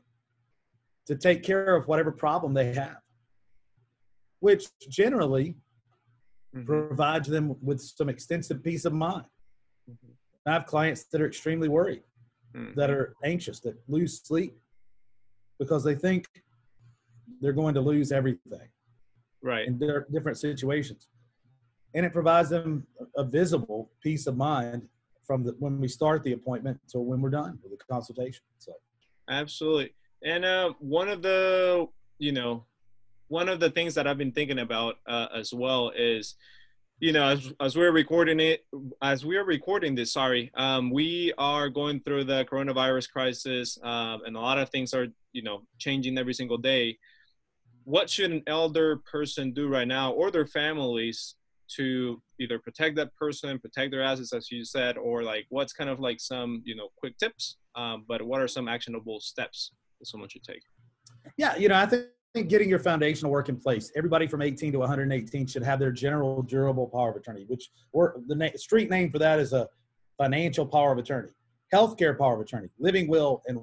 to 1.07 1.15
take 1.15 1.43
care 1.43 1.75
of 1.75 1.87
whatever 1.87 2.11
problem 2.11 2.53
they 2.53 2.73
have, 2.73 2.97
which 4.39 4.67
generally 4.89 5.55
mm-hmm. 6.55 6.65
provides 6.65 7.27
them 7.27 7.55
with 7.61 7.81
some 7.81 8.09
extensive 8.09 8.63
peace 8.63 8.85
of 8.85 8.93
mind. 8.93 9.25
Mm-hmm. 9.89 10.11
I 10.49 10.53
have 10.53 10.65
clients 10.65 11.05
that 11.05 11.21
are 11.21 11.27
extremely 11.27 11.69
worried, 11.69 12.03
mm-hmm. 12.55 12.77
that 12.79 12.89
are 12.89 13.15
anxious, 13.23 13.59
that 13.61 13.75
lose 13.87 14.21
sleep 14.21 14.57
because 15.59 15.83
they 15.83 15.95
think 15.95 16.25
they're 17.41 17.53
going 17.53 17.73
to 17.73 17.81
lose 17.81 18.11
everything. 18.11 18.69
Right. 19.41 19.67
In 19.67 19.77
their 19.77 20.07
different 20.11 20.37
situations. 20.37 21.07
And 21.93 22.05
it 22.05 22.11
provides 22.11 22.49
them 22.49 22.85
a 23.15 23.23
visible 23.23 23.91
peace 24.03 24.27
of 24.27 24.35
mind 24.35 24.83
from 25.25 25.43
the, 25.43 25.55
when 25.59 25.79
we 25.79 25.87
start 25.87 26.23
the 26.23 26.33
appointment 26.33 26.79
till 26.89 27.05
when 27.05 27.21
we're 27.21 27.29
done 27.29 27.59
with 27.63 27.79
the 27.79 27.85
consultation. 27.91 28.43
So 28.57 28.73
absolutely. 29.29 29.93
And 30.24 30.45
uh, 30.45 30.74
one 30.79 31.09
of 31.09 31.21
the, 31.21 31.88
you 32.17 32.31
know, 32.31 32.65
one 33.27 33.50
of 33.50 33.59
the 33.59 33.69
things 33.69 33.93
that 33.95 34.07
I've 34.07 34.17
been 34.17 34.31
thinking 34.31 34.59
about 34.59 34.95
uh, 35.07 35.27
as 35.36 35.53
well 35.53 35.91
is, 35.95 36.36
you 37.00 37.12
know, 37.12 37.25
as, 37.25 37.53
as 37.59 37.75
we're 37.75 37.91
recording 37.91 38.39
it, 38.39 38.65
as 39.01 39.24
we're 39.24 39.45
recording 39.45 39.93
this, 39.93 40.13
sorry, 40.13 40.51
um, 40.55 40.89
we 40.89 41.33
are 41.38 41.69
going 41.69 42.00
through 42.00 42.24
the 42.24 42.45
coronavirus 42.45 43.12
crisis, 43.12 43.77
um, 43.83 44.21
and 44.25 44.36
a 44.36 44.39
lot 44.39 44.57
of 44.57 44.69
things 44.69 44.93
are, 44.93 45.07
you 45.33 45.43
know, 45.43 45.62
changing 45.77 46.17
every 46.17 46.33
single 46.33 46.57
day. 46.57 46.97
What 47.83 48.09
should 48.09 48.31
an 48.31 48.43
elder 48.47 48.97
person 48.97 49.53
do 49.53 49.67
right 49.67 49.88
now, 49.88 50.12
or 50.12 50.31
their 50.31 50.47
families, 50.47 51.36
to 51.75 52.21
either 52.39 52.57
protect 52.59 52.95
that 52.95 53.13
person, 53.15 53.59
protect 53.59 53.91
their 53.91 54.01
assets, 54.01 54.33
as 54.33 54.50
you 54.51 54.63
said, 54.63 54.97
or 54.97 55.21
like 55.21 55.45
what's 55.50 55.74
kind 55.74 55.89
of 55.89 56.00
like 56.00 56.19
some, 56.19 56.63
you 56.65 56.75
know, 56.75 56.89
quick 56.97 57.17
tips, 57.17 57.57
um, 57.75 58.05
but 58.07 58.21
what 58.21 58.41
are 58.41 58.47
some 58.47 58.67
actionable 58.67 59.19
steps 59.19 59.71
someone 60.05 60.29
should 60.29 60.43
take? 60.43 60.61
Yeah, 61.37 61.55
you 61.55 61.69
know, 61.69 61.75
I 61.75 61.85
think 61.85 62.07
getting 62.49 62.69
your 62.69 62.79
foundational 62.79 63.31
work 63.31 63.49
in 63.49 63.57
place. 63.57 63.91
Everybody 63.95 64.27
from 64.27 64.41
18 64.41 64.71
to 64.73 64.79
118 64.79 65.47
should 65.47 65.63
have 65.63 65.79
their 65.79 65.91
general 65.91 66.41
durable 66.43 66.87
power 66.87 67.11
of 67.11 67.15
attorney, 67.15 67.45
which 67.47 67.69
or 67.91 68.21
the 68.27 68.35
na- 68.35 68.49
street 68.55 68.89
name 68.89 69.11
for 69.11 69.19
that 69.19 69.39
is 69.39 69.53
a 69.53 69.67
financial 70.17 70.65
power 70.65 70.91
of 70.91 70.97
attorney, 70.97 71.29
healthcare 71.73 72.17
power 72.17 72.35
of 72.35 72.41
attorney, 72.41 72.69
living 72.79 73.07
will, 73.07 73.41
and 73.47 73.59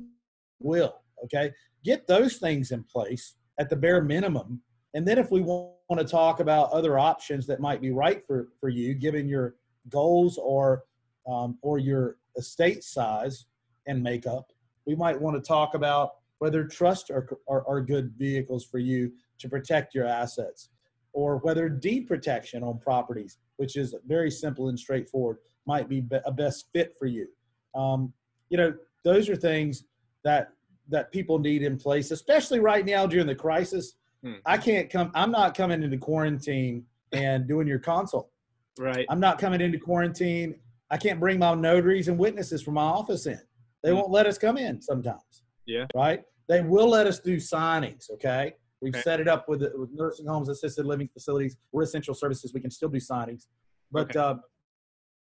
will. 0.61 0.97
Okay, 1.25 1.53
get 1.85 2.07
those 2.07 2.37
things 2.37 2.71
in 2.71 2.83
place 2.85 3.35
at 3.59 3.71
the 3.71 3.77
bare 3.77 4.03
minimum, 4.03 4.61
and 4.95 5.07
then 5.07 5.19
if 5.19 5.31
we 5.31 5.41
want 5.41 5.75
to 5.97 6.05
talk 6.05 6.41
about 6.41 6.71
other 6.71 6.99
options 6.99 7.47
that 7.47 7.61
might 7.61 7.81
be 7.81 7.91
right 7.91 8.27
for 8.27 8.49
for 8.61 8.69
you, 8.69 8.95
given 8.95 9.29
your 9.29 9.55
goals 9.89 10.39
or 10.39 10.85
um, 11.29 11.59
or 11.63 11.79
your 11.79 12.17
estate 12.37 12.83
size 12.83 13.47
and 13.87 14.03
makeup, 14.03 14.51
we 14.87 14.95
might 14.95 15.21
want 15.21 15.37
to 15.37 15.47
talk 15.47 15.75
about 15.75 16.15
whether 16.39 16.65
trust 16.65 17.11
are, 17.11 17.29
are, 17.49 17.67
are 17.67 17.81
good 17.81 18.13
vehicles 18.17 18.65
for 18.65 18.79
you 18.79 19.13
to 19.39 19.49
protect 19.49 19.95
your 19.95 20.07
assets, 20.07 20.71
or 21.13 21.39
whether 21.39 21.69
deed 21.69 22.07
protection 22.07 22.63
on 22.63 22.79
properties, 22.79 23.39
which 23.57 23.77
is 23.77 23.95
very 24.07 24.31
simple 24.31 24.69
and 24.69 24.79
straightforward, 24.79 25.39
might 25.67 25.89
be 25.89 26.03
a 26.27 26.33
best 26.33 26.67
fit 26.73 26.95
for 26.99 27.07
you. 27.07 27.27
Um, 27.75 28.13
you 28.51 28.57
know, 28.57 28.75
those 29.05 29.29
are 29.29 29.37
things 29.37 29.85
that 30.25 30.51
that 30.89 31.11
people 31.11 31.39
need 31.39 31.63
in 31.63 31.79
place, 31.79 32.11
especially 32.11 32.61
right 32.61 32.85
now 32.85 33.07
during 33.07 33.27
the 33.27 33.35
crisis. 33.35 33.95
Hmm. 34.23 34.35
I 34.45 34.59
can't 34.59 34.91
come. 34.91 35.11
I'm 35.15 35.31
not 35.31 35.57
coming 35.57 35.83
into 35.83 35.97
quarantine 35.97 36.85
and 37.13 37.47
doing 37.47 37.67
your 37.67 37.79
consult. 37.79 38.31
Right. 38.79 39.07
I'm 39.09 39.21
not 39.21 39.39
coming 39.39 39.61
into 39.61 39.79
quarantine. 39.79 40.57
I 40.91 40.97
can't 40.97 41.21
bring 41.21 41.39
my 41.39 41.55
notaries 41.55 42.09
and 42.09 42.19
witnesses 42.19 42.63
from 42.63 42.75
my 42.75 42.83
office 42.83 43.27
in. 43.27 43.41
They 43.83 43.91
hmm. 43.91 43.97
won't 43.97 44.11
let 44.11 44.27
us 44.27 44.37
come 44.37 44.59
in 44.59 44.83
sometimes. 44.83 45.44
Yeah. 45.67 45.87
Right. 45.95 46.23
They 46.49 46.61
will 46.61 46.89
let 46.89 47.07
us 47.07 47.21
do 47.21 47.37
signings. 47.37 48.11
Okay. 48.11 48.55
We've 48.83 48.95
okay. 48.95 49.03
set 49.03 49.21
it 49.21 49.29
up 49.29 49.49
with, 49.49 49.63
with 49.75 49.91
nursing 49.93 50.27
homes, 50.27 50.49
assisted 50.49 50.85
living 50.85 51.09
facilities. 51.13 51.57
We're 51.73 51.85
essential 51.85 52.13
services. 52.13 52.53
We 52.53 52.61
can 52.61 52.71
still 52.71 52.91
do 52.91 52.99
signings, 52.99 53.47
but 53.91 54.11
okay. 54.11 54.19
uh, 54.19 54.35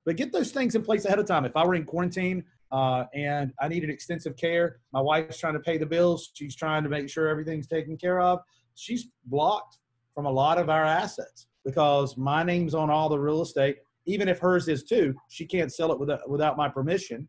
but 0.06 0.18
get 0.18 0.32
those 0.32 0.51
things 0.51 0.75
in 0.75 0.84
place 0.84 1.06
ahead 1.06 1.20
of 1.20 1.25
time. 1.25 1.46
If 1.46 1.56
I 1.56 1.65
were 1.65 1.75
in 1.75 1.86
quarantine 1.86 2.44
uh, 2.72 3.06
and 3.13 3.54
I 3.62 3.68
needed 3.70 3.89
extensive 3.89 4.36
care, 4.36 4.80
my 4.92 5.01
wife's 5.01 5.39
trying 5.39 5.54
to 5.54 5.60
pay 5.60 5.77
the 5.77 5.86
bills. 5.86 6.32
She's 6.34 6.56
trying 6.56 6.84
to 6.84 6.89
make 6.89 7.10
sure 7.10 7.27
everything's 7.27 7.68
taken 7.68 7.98
care 7.98 8.20
of. 8.20 8.39
She's 8.75 9.08
blocked 9.25 9.77
from 10.13 10.25
a 10.25 10.32
lot 10.32 10.58
of 10.58 10.70
our 10.70 10.84
assets 10.84 11.48
because 11.63 12.18
my 12.18 12.44
name's 12.44 12.75
on 12.75 12.89
all 12.89 13.10
the 13.10 13.18
real 13.18 13.42
estate. 13.42 13.77
Even 14.06 14.27
if 14.27 14.38
hers 14.39 14.68
is 14.68 14.84
too, 14.84 15.15
she 15.30 15.46
can't 15.46 15.74
sell 15.74 15.92
it 15.92 16.00
without 16.00 16.30
without 16.30 16.58
my 16.58 16.70
permission, 16.70 17.27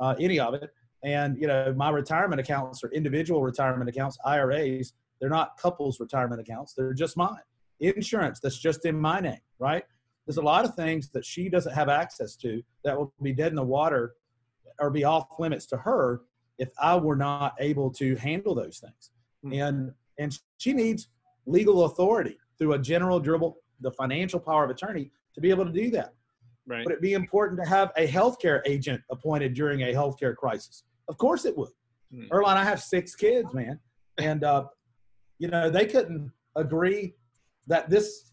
uh, 0.00 0.14
any 0.18 0.40
of 0.40 0.54
it. 0.54 0.70
And 1.06 1.40
you 1.40 1.46
know, 1.46 1.72
my 1.76 1.88
retirement 1.90 2.40
accounts 2.40 2.82
are 2.82 2.90
individual 2.90 3.40
retirement 3.40 3.88
accounts, 3.88 4.18
IRAs. 4.24 4.92
They're 5.20 5.30
not 5.30 5.56
couples 5.56 6.00
retirement 6.00 6.40
accounts. 6.40 6.74
They're 6.74 6.92
just 6.92 7.16
mine. 7.16 7.38
Insurance 7.78 8.40
that's 8.40 8.58
just 8.58 8.84
in 8.84 9.00
my 9.00 9.20
name, 9.20 9.38
right? 9.60 9.84
There's 10.26 10.38
a 10.38 10.42
lot 10.42 10.64
of 10.64 10.74
things 10.74 11.08
that 11.10 11.24
she 11.24 11.48
doesn't 11.48 11.72
have 11.72 11.88
access 11.88 12.34
to 12.36 12.60
that 12.84 12.98
will 12.98 13.14
be 13.22 13.32
dead 13.32 13.52
in 13.52 13.54
the 13.54 13.62
water 13.62 14.14
or 14.80 14.90
be 14.90 15.04
off 15.04 15.28
limits 15.38 15.64
to 15.66 15.76
her 15.76 16.22
if 16.58 16.70
I 16.82 16.96
were 16.96 17.14
not 17.14 17.54
able 17.60 17.90
to 17.92 18.16
handle 18.16 18.56
those 18.56 18.78
things. 18.78 19.10
Mm-hmm. 19.44 19.62
And 19.62 19.92
and 20.18 20.36
she 20.58 20.72
needs 20.72 21.08
legal 21.46 21.84
authority 21.84 22.36
through 22.58 22.72
a 22.72 22.78
general 22.80 23.20
durable 23.20 23.58
the 23.80 23.92
financial 23.92 24.40
power 24.40 24.64
of 24.64 24.70
attorney 24.70 25.12
to 25.34 25.40
be 25.40 25.50
able 25.50 25.66
to 25.66 25.72
do 25.72 25.88
that. 25.90 26.14
Right. 26.66 26.84
Would 26.84 26.94
it 26.94 27.00
be 27.00 27.12
important 27.12 27.62
to 27.62 27.68
have 27.68 27.92
a 27.96 28.08
healthcare 28.08 28.60
agent 28.66 29.00
appointed 29.08 29.54
during 29.54 29.82
a 29.82 29.92
healthcare 29.92 30.34
crisis? 30.34 30.82
Of 31.08 31.18
course 31.18 31.44
it 31.44 31.56
would. 31.56 31.70
Mm. 32.14 32.28
Erline, 32.28 32.56
I 32.56 32.64
have 32.64 32.80
six 32.80 33.14
kids, 33.14 33.52
man, 33.52 33.78
and 34.18 34.44
uh, 34.44 34.64
you 35.38 35.48
know 35.48 35.70
they 35.70 35.86
couldn't 35.86 36.30
agree 36.54 37.14
that 37.66 37.90
this 37.90 38.32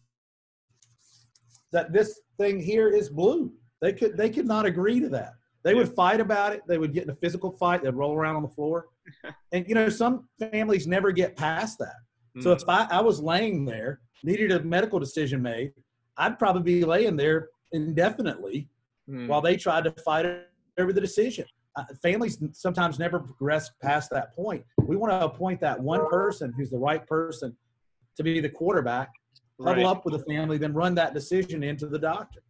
that 1.71 1.91
this 1.91 2.21
thing 2.37 2.59
here 2.59 2.89
is 2.89 3.09
blue. 3.09 3.51
They 3.81 3.93
could 3.93 4.17
they 4.17 4.29
could 4.29 4.45
not 4.45 4.65
agree 4.65 4.99
to 4.99 5.09
that. 5.09 5.33
They 5.63 5.73
would 5.73 5.95
fight 5.95 6.19
about 6.19 6.53
it. 6.53 6.61
They 6.67 6.77
would 6.77 6.93
get 6.93 7.03
in 7.03 7.09
a 7.09 7.15
physical 7.15 7.51
fight. 7.51 7.83
They'd 7.83 7.93
roll 7.93 8.15
around 8.15 8.35
on 8.35 8.43
the 8.43 8.49
floor, 8.49 8.87
and 9.51 9.67
you 9.67 9.75
know 9.75 9.89
some 9.89 10.27
families 10.39 10.87
never 10.87 11.11
get 11.11 11.35
past 11.35 11.79
that. 11.79 11.95
Mm. 12.37 12.43
So 12.43 12.51
if 12.51 12.63
I, 12.67 12.87
I 12.89 13.01
was 13.01 13.21
laying 13.21 13.65
there, 13.65 14.01
needed 14.23 14.51
a 14.51 14.61
medical 14.63 14.99
decision 14.99 15.41
made, 15.41 15.73
I'd 16.17 16.37
probably 16.37 16.63
be 16.63 16.85
laying 16.85 17.15
there 17.15 17.49
indefinitely 17.71 18.69
mm. 19.09 19.27
while 19.27 19.41
they 19.41 19.57
tried 19.57 19.85
to 19.85 19.91
fight 20.03 20.25
over 20.77 20.93
the 20.93 21.01
decision 21.01 21.45
uh, 21.75 21.83
families 22.01 22.41
sometimes 22.53 22.99
never 22.99 23.19
progress 23.19 23.71
past 23.81 24.09
that 24.11 24.33
point. 24.35 24.63
We 24.85 24.95
want 24.95 25.11
to 25.11 25.25
appoint 25.25 25.59
that 25.61 25.79
one 25.79 26.07
person 26.09 26.53
who's 26.55 26.69
the 26.69 26.77
right 26.77 27.05
person 27.07 27.55
to 28.15 28.23
be 28.23 28.39
the 28.39 28.49
quarterback, 28.49 29.11
huddle 29.61 29.83
right. 29.83 29.89
up 29.89 30.05
with 30.05 30.13
the 30.13 30.23
family, 30.25 30.57
then 30.57 30.73
run 30.73 30.93
that 30.95 31.13
decision 31.13 31.63
into 31.63 31.87
the 31.87 31.99
doctor. 31.99 32.41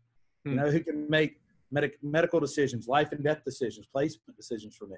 Hmm. 0.43 0.51
You 0.51 0.55
know, 0.57 0.71
who 0.71 0.81
can 0.81 1.09
make 1.09 1.39
medic- 1.71 2.03
medical 2.03 2.39
decisions, 2.39 2.87
life 2.87 3.11
and 3.11 3.23
death 3.23 3.43
decisions, 3.45 3.87
placement 3.91 4.35
decisions 4.35 4.75
for 4.75 4.87
me. 4.87 4.97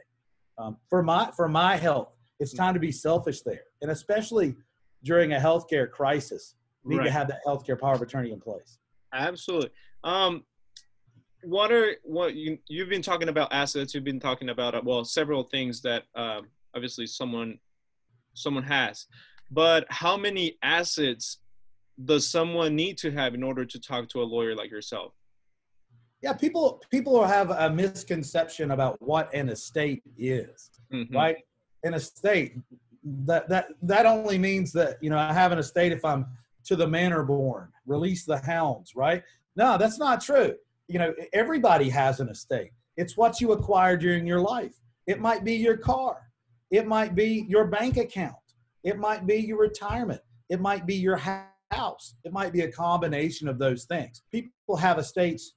Um, 0.57 0.77
for 0.89 1.03
my 1.03 1.31
for 1.35 1.47
my 1.47 1.75
health, 1.75 2.13
it's 2.39 2.51
hmm. 2.51 2.57
time 2.57 2.73
to 2.73 2.79
be 2.79 2.91
selfish 2.91 3.41
there, 3.41 3.63
and 3.81 3.91
especially 3.91 4.55
during 5.03 5.33
a 5.33 5.39
healthcare 5.39 5.89
crisis, 5.89 6.55
need 6.83 6.97
right. 6.97 7.05
to 7.05 7.11
have 7.11 7.27
that 7.27 7.41
healthcare 7.45 7.79
power 7.79 7.93
of 7.93 8.01
attorney 8.01 8.31
in 8.31 8.39
place. 8.39 8.79
Absolutely. 9.13 9.69
Um, 10.03 10.43
what 11.45 11.71
are 11.71 11.95
what 12.03 12.35
you 12.35 12.57
you've 12.67 12.89
been 12.89 13.01
talking 13.01 13.29
about 13.29 13.53
assets 13.53 13.93
you've 13.93 14.03
been 14.03 14.19
talking 14.19 14.49
about 14.49 14.73
uh, 14.73 14.81
well 14.83 15.05
several 15.05 15.43
things 15.43 15.81
that 15.81 16.03
um, 16.15 16.47
obviously 16.75 17.05
someone 17.05 17.59
someone 18.33 18.63
has. 18.63 19.05
But 19.51 19.85
how 19.89 20.17
many 20.17 20.57
assets 20.63 21.39
does 22.03 22.29
someone 22.29 22.75
need 22.75 22.97
to 22.97 23.11
have 23.11 23.35
in 23.35 23.43
order 23.43 23.63
to 23.63 23.79
talk 23.79 24.09
to 24.09 24.21
a 24.21 24.23
lawyer 24.23 24.55
like 24.55 24.71
yourself? 24.71 25.13
Yeah 26.21 26.33
people 26.33 26.81
people 26.89 27.23
have 27.23 27.51
a 27.51 27.69
misconception 27.69 28.71
about 28.71 28.99
what 28.99 29.33
an 29.33 29.49
estate 29.49 30.01
is 30.17 30.71
mm-hmm. 30.91 31.15
right? 31.15 31.37
An 31.83 31.93
estate 31.93 32.57
that 33.03 33.47
that 33.49 33.67
that 33.83 34.07
only 34.07 34.39
means 34.39 34.71
that 34.71 34.97
you 34.99 35.11
know 35.11 35.17
i 35.19 35.31
have 35.31 35.51
an 35.51 35.59
estate 35.59 35.91
if 35.91 36.03
i'm 36.03 36.25
to 36.63 36.75
the 36.75 36.87
manor 36.87 37.21
born 37.21 37.69
release 37.85 38.25
the 38.25 38.39
hounds 38.39 38.93
right? 38.95 39.23
No 39.55 39.77
that's 39.77 39.99
not 39.99 40.21
true 40.21 40.55
you 40.87 40.99
know, 40.99 41.13
everybody 41.33 41.89
has 41.89 42.19
an 42.19 42.29
estate. 42.29 42.71
It's 42.97 43.17
what 43.17 43.41
you 43.41 43.51
acquire 43.51 43.97
during 43.97 44.25
your 44.25 44.39
life. 44.39 44.75
It 45.07 45.19
might 45.19 45.43
be 45.43 45.55
your 45.55 45.77
car. 45.77 46.17
It 46.71 46.87
might 46.87 47.15
be 47.15 47.45
your 47.47 47.65
bank 47.67 47.97
account. 47.97 48.35
It 48.83 48.97
might 48.97 49.25
be 49.25 49.35
your 49.35 49.59
retirement. 49.59 50.21
It 50.49 50.61
might 50.61 50.85
be 50.85 50.95
your 50.95 51.17
house. 51.17 52.15
It 52.23 52.31
might 52.31 52.53
be 52.53 52.61
a 52.61 52.71
combination 52.71 53.47
of 53.47 53.57
those 53.57 53.85
things. 53.85 54.21
People 54.31 54.75
have 54.77 54.99
estates. 54.99 55.53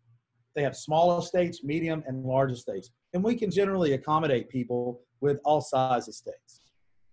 They 0.56 0.62
have 0.62 0.76
small 0.76 1.18
estates, 1.18 1.62
medium, 1.62 2.02
and 2.06 2.24
large 2.24 2.52
estates. 2.52 2.90
and 3.14 3.22
we 3.24 3.36
can 3.36 3.50
generally 3.50 3.92
accommodate 3.94 4.48
people 4.48 5.00
with 5.20 5.40
all 5.44 5.60
size 5.60 6.08
estates. 6.08 6.60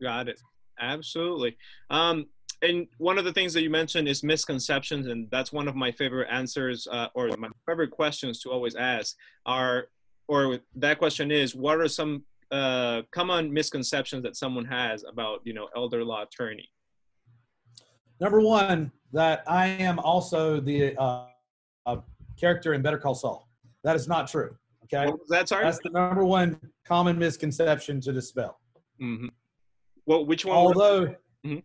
Got 0.01 0.27
it. 0.27 0.41
Absolutely. 0.79 1.55
Um, 1.89 2.25
and 2.61 2.87
one 2.97 3.17
of 3.17 3.25
the 3.25 3.33
things 3.33 3.53
that 3.53 3.61
you 3.63 3.69
mentioned 3.69 4.07
is 4.07 4.23
misconceptions, 4.23 5.07
and 5.07 5.29
that's 5.31 5.51
one 5.51 5.67
of 5.67 5.75
my 5.75 5.91
favorite 5.91 6.27
answers 6.31 6.87
uh, 6.91 7.07
or 7.13 7.29
my 7.37 7.49
favorite 7.65 7.91
questions 7.91 8.39
to 8.41 8.51
always 8.51 8.75
ask. 8.75 9.15
Are 9.45 9.87
or 10.27 10.59
that 10.75 10.97
question 10.97 11.31
is, 11.31 11.55
what 11.55 11.79
are 11.79 11.87
some 11.87 12.23
uh, 12.51 13.01
common 13.11 13.53
misconceptions 13.53 14.23
that 14.23 14.35
someone 14.35 14.65
has 14.65 15.03
about 15.03 15.41
you 15.43 15.53
know 15.53 15.67
elder 15.75 16.03
law 16.03 16.23
attorney? 16.23 16.69
Number 18.19 18.41
one, 18.41 18.91
that 19.11 19.43
I 19.47 19.67
am 19.67 19.99
also 19.99 20.59
the 20.59 20.95
uh, 20.97 21.27
character 22.37 22.73
in 22.73 22.81
Better 22.81 22.97
Call 22.97 23.15
Saul. 23.15 23.49
That 23.83 23.95
is 23.95 24.07
not 24.07 24.27
true. 24.27 24.55
Okay, 24.85 25.11
that's 25.27 25.51
That's 25.51 25.79
the 25.83 25.89
number 25.89 26.23
one 26.23 26.59
common 26.85 27.17
misconception 27.17 27.99
to 28.01 28.13
dispel. 28.13 28.59
Mm-hmm. 29.01 29.27
Well, 30.05 30.25
which 30.25 30.45
one? 30.45 30.55
Although, 30.55 31.07
mm-hmm. 31.45 31.57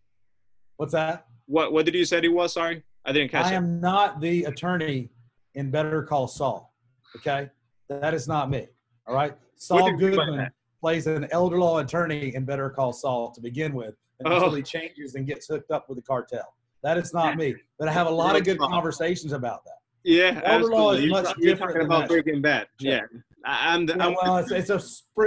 What's 0.80 0.92
that? 0.92 1.26
What 1.46 1.72
What 1.72 1.84
did 1.84 1.94
you 1.94 2.04
say 2.06 2.20
he 2.20 2.28
was? 2.28 2.54
Sorry, 2.54 2.82
I 3.04 3.12
didn't 3.12 3.30
catch. 3.30 3.46
I 3.46 3.52
it. 3.52 3.56
am 3.56 3.80
not 3.80 4.20
the 4.20 4.44
attorney 4.44 5.10
in 5.54 5.70
Better 5.70 6.02
Call 6.02 6.26
Saul. 6.26 6.75
Okay, 7.16 7.50
that 7.88 8.14
is 8.14 8.26
not 8.26 8.50
me. 8.50 8.66
All 9.06 9.14
right, 9.14 9.34
Saul 9.56 9.94
Goodman 9.96 10.50
plays 10.80 11.06
an 11.06 11.28
elder 11.32 11.58
law 11.58 11.78
attorney 11.78 12.34
in 12.34 12.46
Better 12.46 12.70
Call 12.70 12.94
Saul 12.94 13.30
to 13.32 13.40
begin 13.42 13.75
with, 13.75 13.94
until 14.20 14.44
oh. 14.44 14.54
he 14.54 14.62
changes 14.62 15.16
and 15.16 15.26
gets 15.26 15.46
hooked 15.46 15.70
up 15.70 15.87
with 15.88 15.96
the 15.96 16.02
cartel. 16.02 16.54
That 16.82 16.96
is 16.96 17.12
not 17.12 17.37
me, 17.37 17.54
but 17.78 17.87
I 17.87 17.92
have 17.92 18.06
a 18.06 18.10
lot 18.10 18.37
of 18.37 18.44
good 18.44 18.58
conversations 18.58 19.32
about 19.32 19.64
that. 19.66 19.75
Yeah, 20.02 20.40
elder 20.44 20.68
law 20.68 20.92
is 20.92 21.10
much 21.10 21.37
you're, 21.37 21.52
different. 21.52 21.75
You're 21.75 21.82
talking 21.82 21.82
about 21.82 22.08
Breaking 22.08 22.40
Bad. 22.40 22.68
Yeah, 22.78 23.02
I, 23.44 23.75
am 23.75 23.87
I'm 24.00 24.14
well, 24.14 24.38
it's, 24.38 24.50
it's 24.50 24.70
a 24.70 24.80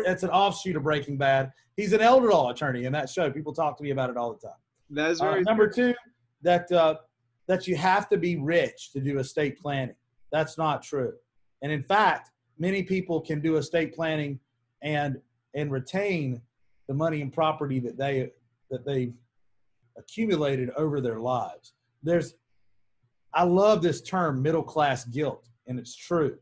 it's 0.10 0.24
an 0.24 0.30
offshoot 0.32 0.76
of 0.76 0.82
Breaking 0.82 1.16
Bad. 1.16 1.52
He's 1.78 1.94
an 1.94 2.02
elder 2.02 2.30
law 2.30 2.50
attorney 2.50 2.86
in 2.86 2.94
that 2.94 3.08
show. 3.08 3.30
People 3.30 3.54
talk 3.54 3.78
to 3.78 3.84
me 3.84 3.92
about 3.92 4.10
it 4.10 4.18
all 4.18 4.34
the 4.34 4.40
time. 4.40 4.58
That's 4.94 5.22
uh, 5.22 5.26
very 5.26 5.40
uh, 5.42 5.44
number 5.44 5.68
two. 5.68 5.94
That 6.42 6.72
uh, 6.72 6.96
that 7.48 7.68
you 7.68 7.76
have 7.76 8.10
to 8.10 8.18
be 8.18 8.38
rich 8.38 8.92
to 8.94 9.00
do 9.00 9.20
estate 9.20 9.60
planning. 9.60 9.96
That's 10.32 10.58
not 10.58 10.84
true. 10.84 11.14
And 11.62 11.72
in 11.72 11.84
fact, 11.84 12.32
many 12.58 12.84
people 12.84 13.22
can 13.22 13.42
do 13.42 13.58
estate 13.58 13.94
planning 13.94 14.40
and 14.82 15.20
and 15.56 15.72
retain 15.72 16.42
the 16.88 16.94
money 16.94 17.22
and 17.22 17.32
property 17.32 17.80
that 17.80 17.98
they 17.98 18.32
that 18.70 18.86
they've 18.86 19.14
accumulated 19.98 20.70
over 20.72 21.02
their 21.02 21.20
lives. 21.20 21.74
There's, 22.02 22.34
I 23.34 23.44
love 23.44 23.82
this 23.82 24.02
term, 24.02 24.42
middle 24.42 24.64
class 24.64 25.06
guilt, 25.06 25.48
and 25.68 25.80
it's 25.80 25.96
true. 25.96 26.38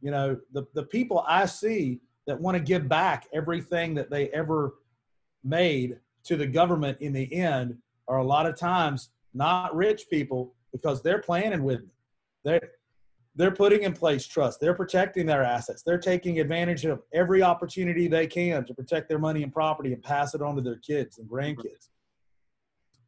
You 0.00 0.10
know, 0.10 0.38
the, 0.52 0.66
the 0.74 0.84
people 0.84 1.24
I 1.26 1.46
see 1.46 2.00
that 2.26 2.40
want 2.40 2.56
to 2.56 2.62
give 2.62 2.88
back 2.88 3.26
everything 3.32 3.94
that 3.94 4.10
they 4.10 4.28
ever 4.28 4.74
made 5.44 5.98
to 6.26 6.36
the 6.36 6.46
government 6.46 6.98
in 7.00 7.12
the 7.12 7.32
end 7.32 7.76
are 8.08 8.18
a 8.18 8.24
lot 8.24 8.46
of 8.46 8.56
times 8.56 9.10
not 9.34 9.74
rich 9.74 10.06
people 10.10 10.54
because 10.72 11.02
they're 11.02 11.20
planning 11.20 11.62
with 11.62 11.80
them. 11.80 11.90
They're, 12.44 12.70
they're 13.34 13.50
putting 13.50 13.82
in 13.82 13.92
place 13.92 14.26
trust. 14.26 14.60
They're 14.60 14.74
protecting 14.74 15.26
their 15.26 15.42
assets. 15.42 15.82
They're 15.84 15.98
taking 15.98 16.40
advantage 16.40 16.84
of 16.84 17.02
every 17.12 17.42
opportunity 17.42 18.08
they 18.08 18.26
can 18.26 18.64
to 18.64 18.74
protect 18.74 19.08
their 19.08 19.18
money 19.18 19.42
and 19.42 19.52
property 19.52 19.92
and 19.92 20.02
pass 20.02 20.34
it 20.34 20.42
on 20.42 20.56
to 20.56 20.62
their 20.62 20.78
kids 20.78 21.18
and 21.18 21.28
grandkids 21.28 21.88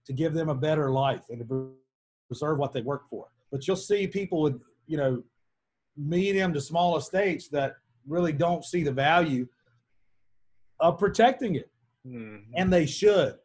to 0.06 0.12
give 0.12 0.34
them 0.34 0.48
a 0.48 0.54
better 0.54 0.90
life 0.90 1.22
and 1.30 1.40
to 1.40 1.72
preserve 2.26 2.58
what 2.58 2.72
they 2.72 2.82
work 2.82 3.08
for. 3.08 3.26
But 3.50 3.66
you'll 3.66 3.76
see 3.76 4.06
people 4.06 4.42
with, 4.42 4.60
you 4.86 4.96
know, 4.96 5.22
medium 5.96 6.52
to 6.52 6.60
small 6.60 6.96
estates 6.96 7.48
that 7.48 7.74
really 8.06 8.32
don't 8.32 8.64
see 8.64 8.82
the 8.82 8.92
value 8.92 9.46
of 10.80 10.98
protecting 10.98 11.56
it. 11.56 11.70
Mm-hmm. 12.08 12.52
And 12.56 12.72
they 12.72 12.86
should. 12.86 13.36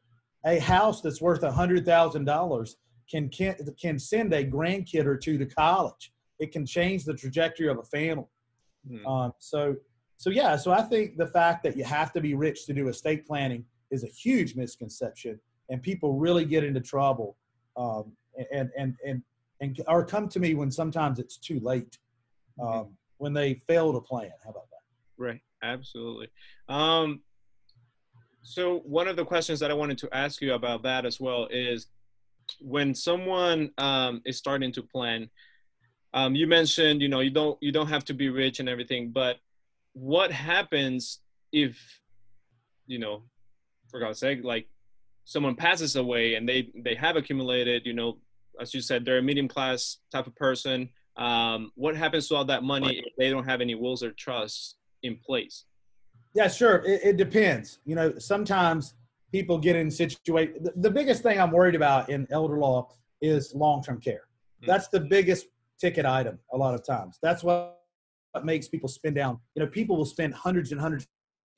A 0.45 0.59
house 0.59 1.01
that's 1.01 1.21
worth 1.21 1.43
a 1.43 1.51
hundred 1.51 1.85
thousand 1.85 2.25
dollars 2.25 2.77
can 3.09 3.29
can 3.29 3.55
can 3.79 3.97
send 3.99 4.33
a 4.33 4.43
grandkid 4.43 5.05
or 5.05 5.17
two 5.17 5.37
to 5.37 5.45
college 5.45 6.13
it 6.43 6.51
can 6.51 6.65
change 6.65 7.05
the 7.05 7.13
trajectory 7.13 7.67
of 7.67 7.79
a 7.79 7.83
family. 7.83 8.25
Hmm. 8.87 9.07
Um, 9.07 9.33
so, 9.39 9.75
so 10.17 10.29
yeah, 10.29 10.55
so 10.55 10.71
I 10.71 10.81
think 10.81 11.17
the 11.17 11.27
fact 11.27 11.63
that 11.63 11.77
you 11.77 11.83
have 11.83 12.11
to 12.13 12.21
be 12.21 12.33
rich 12.33 12.65
to 12.65 12.73
do 12.73 12.87
estate 12.89 13.25
planning 13.25 13.65
is 13.91 14.03
a 14.03 14.07
huge 14.07 14.55
misconception, 14.55 15.39
and 15.69 15.81
people 15.81 16.13
really 16.13 16.45
get 16.45 16.63
into 16.63 16.81
trouble, 16.81 17.37
um, 17.77 18.11
and 18.51 18.69
and 18.77 18.95
and 19.05 19.21
and 19.61 19.79
or 19.87 20.05
come 20.05 20.27
to 20.29 20.39
me 20.39 20.53
when 20.53 20.71
sometimes 20.71 21.19
it's 21.19 21.37
too 21.37 21.59
late, 21.61 21.97
um, 22.61 22.67
mm-hmm. 22.67 22.91
when 23.17 23.33
they 23.33 23.61
fail 23.67 23.93
to 23.93 24.01
plan. 24.01 24.31
How 24.43 24.51
about 24.51 24.69
that? 24.71 25.23
Right, 25.23 25.41
absolutely. 25.61 26.27
Um, 26.67 27.21
so 28.43 28.79
one 28.79 29.07
of 29.07 29.15
the 29.15 29.25
questions 29.25 29.59
that 29.61 29.71
I 29.71 29.73
wanted 29.73 29.97
to 29.99 30.09
ask 30.13 30.41
you 30.41 30.53
about 30.53 30.83
that 30.83 31.05
as 31.05 31.19
well 31.19 31.47
is 31.49 31.87
when 32.59 32.93
someone 32.93 33.71
um, 33.77 34.21
is 34.25 34.37
starting 34.37 34.71
to 34.73 34.83
plan 34.83 35.29
um, 36.13 36.35
you 36.35 36.45
mentioned 36.45 37.01
you 37.01 37.09
know 37.09 37.21
you 37.21 37.31
don't 37.31 37.57
you 37.61 37.71
don't 37.71 37.87
have 37.87 38.05
to 38.05 38.13
be 38.13 38.29
rich 38.29 38.59
and 38.59 38.69
everything 38.69 39.11
but 39.11 39.37
what 39.93 40.31
happens 40.31 41.19
if 41.51 42.01
you 42.85 42.99
know 42.99 43.23
for 43.89 43.99
god's 43.99 44.19
sake 44.19 44.43
like 44.43 44.67
someone 45.25 45.55
passes 45.55 45.95
away 45.95 46.35
and 46.35 46.47
they 46.47 46.69
they 46.83 46.95
have 46.95 47.15
accumulated 47.15 47.85
you 47.85 47.93
know 47.93 48.17
as 48.59 48.73
you 48.73 48.81
said 48.81 49.05
they're 49.05 49.19
a 49.19 49.23
medium 49.23 49.47
class 49.47 49.97
type 50.11 50.27
of 50.27 50.35
person 50.35 50.89
um, 51.15 51.71
what 51.75 51.95
happens 51.95 52.27
to 52.27 52.35
all 52.35 52.45
that 52.45 52.63
money 52.63 52.97
if 52.97 53.13
they 53.17 53.29
don't 53.29 53.47
have 53.47 53.61
any 53.61 53.75
wills 53.75 54.03
or 54.03 54.11
trusts 54.11 54.75
in 55.03 55.17
place 55.25 55.65
yeah 56.33 56.47
sure 56.47 56.77
it, 56.85 57.01
it 57.03 57.17
depends 57.17 57.79
you 57.85 57.95
know 57.95 58.13
sometimes 58.17 58.95
people 59.31 59.57
get 59.57 59.75
in 59.75 59.89
situation 59.89 60.55
the, 60.61 60.73
the 60.77 60.91
biggest 60.91 61.23
thing 61.23 61.39
i'm 61.39 61.51
worried 61.51 61.75
about 61.75 62.09
in 62.09 62.27
elder 62.31 62.57
law 62.57 62.87
is 63.21 63.53
long-term 63.55 63.99
care 63.99 64.27
mm-hmm. 64.61 64.67
that's 64.67 64.87
the 64.89 64.99
biggest 64.99 65.47
ticket 65.83 66.05
item 66.05 66.39
a 66.53 66.57
lot 66.57 66.73
of 66.73 66.85
times. 66.85 67.19
That's 67.21 67.43
what, 67.43 67.81
what 68.31 68.45
makes 68.45 68.69
people 68.69 68.87
spend 68.87 69.15
down. 69.15 69.39
You 69.55 69.63
know, 69.63 69.69
people 69.69 69.97
will 69.97 70.05
spend 70.05 70.33
hundreds 70.33 70.71
and 70.71 70.79
hundreds 70.79 71.07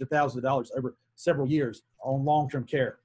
of 0.02 0.10
thousands 0.10 0.38
of 0.38 0.44
dollars 0.44 0.72
over 0.76 0.96
several 1.16 1.48
years 1.48 1.84
on 2.04 2.26
long-term 2.26 2.66
care, 2.66 2.98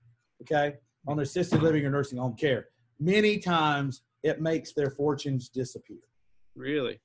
okay, 0.43 0.77
on 1.07 1.21
assisted 1.21 1.63
living 1.63 1.85
or 1.85 1.91
nursing 1.91 2.19
home 2.19 2.35
care. 2.35 2.69
Many 2.99 3.39
times 3.39 4.03
it 4.23 4.41
makes 4.41 4.73
their 4.73 4.91
fortunes 4.91 5.51
disappear. 5.51 5.99
Really? 6.57 7.01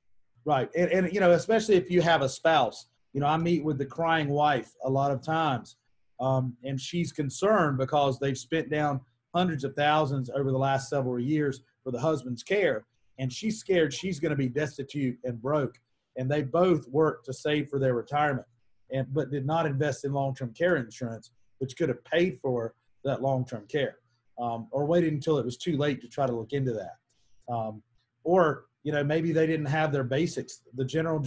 Right. 0.45 0.69
And, 0.77 0.89
and 0.91 1.13
you 1.13 1.19
know, 1.19 1.31
especially 1.31 1.75
if 1.75 1.91
you 1.91 2.01
have 2.01 2.21
a 2.21 2.29
spouse. 2.29 2.87
You 3.15 3.21
know, 3.21 3.27
I 3.27 3.37
meet 3.37 3.63
with 3.63 3.79
the 3.79 3.85
crying 3.85 4.29
wife 4.29 4.71
a 4.83 4.89
lot 4.89 5.09
of 5.09 5.21
times, 5.21 5.77
um, 6.19 6.55
and 6.63 6.79
she's 6.79 7.11
concerned 7.11 7.79
because 7.79 8.19
they've 8.19 8.37
spent 8.37 8.69
down 8.69 9.01
hundreds 9.33 9.63
of 9.63 9.73
thousands 9.73 10.29
over 10.29 10.51
the 10.51 10.57
last 10.57 10.89
several 10.89 11.19
years 11.19 11.61
for 11.83 11.91
the 11.91 11.99
husband's 11.99 12.43
care 12.43 12.85
and 13.17 13.31
she's 13.31 13.59
scared 13.59 13.93
she's 13.93 14.19
going 14.19 14.31
to 14.31 14.35
be 14.35 14.47
destitute 14.47 15.17
and 15.23 15.41
broke. 15.41 15.79
And 16.17 16.29
they 16.29 16.41
both 16.41 16.87
worked 16.87 17.25
to 17.25 17.33
save 17.33 17.69
for 17.69 17.79
their 17.79 17.93
retirement, 17.93 18.47
and 18.91 19.05
but 19.13 19.31
did 19.31 19.45
not 19.45 19.65
invest 19.65 20.05
in 20.05 20.13
long-term 20.13 20.53
care 20.53 20.77
insurance, 20.77 21.31
which 21.59 21.75
could 21.75 21.89
have 21.89 22.03
paid 22.05 22.39
for 22.41 22.73
that 23.03 23.21
long-term 23.21 23.65
care, 23.67 23.97
um, 24.39 24.67
or 24.71 24.85
waited 24.85 25.11
until 25.11 25.37
it 25.37 25.45
was 25.45 25.57
too 25.57 25.77
late 25.77 26.01
to 26.01 26.07
try 26.07 26.25
to 26.25 26.33
look 26.33 26.53
into 26.53 26.71
that, 26.71 27.53
um, 27.53 27.83
or 28.23 28.65
you 28.83 28.93
know 28.93 29.03
maybe 29.03 29.33
they 29.33 29.45
didn't 29.45 29.65
have 29.65 29.91
their 29.91 30.05
basics, 30.05 30.61
the 30.75 30.85
general 30.85 31.19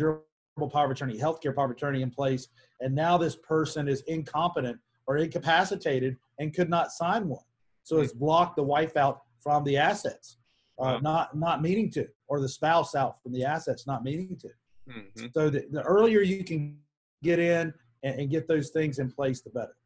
power 0.67 0.87
of 0.87 0.91
attorney, 0.91 1.19
healthcare 1.19 1.55
power 1.55 1.67
of 1.67 1.73
attorney 1.73 2.01
in 2.01 2.11
place, 2.11 2.49
and 2.81 2.95
now 2.95 3.19
this 3.19 3.37
person 3.37 3.87
is 3.87 4.01
incompetent 4.07 4.79
or 5.07 5.19
incapacitated 5.19 6.17
and 6.39 6.55
could 6.55 6.71
not 6.71 6.91
sign 6.91 7.29
one, 7.29 7.45
so 7.83 8.01
it's 8.01 8.15
blocked 8.15 8.57
the 8.57 8.63
wife 8.63 8.97
out 8.97 9.21
from 9.43 9.63
the 9.65 9.77
assets 9.77 10.39
uh, 10.79 10.99
not 11.03 11.37
not 11.37 11.63
meaning 11.63 11.91
to, 11.91 12.07
or 12.29 12.41
the 12.41 12.49
spouse 12.49 12.95
out 12.95 13.23
from 13.23 13.33
the 13.33 13.45
assets 13.45 13.87
not 13.87 14.05
meaning 14.05 14.37
to. 14.41 14.49
Mm-hmm. 14.89 15.27
So 15.35 15.51
the, 15.51 15.67
the 15.71 15.83
earlier 15.83 16.21
you 16.21 16.45
can 16.45 16.79
get 17.23 17.39
in 17.39 17.75
and, 18.03 18.21
and, 18.21 18.31
get 18.31 18.47
those 18.49 18.71
things 18.71 19.01
in 19.01 19.11
place, 19.11 19.41
the 19.41 19.51
better. 19.51 19.77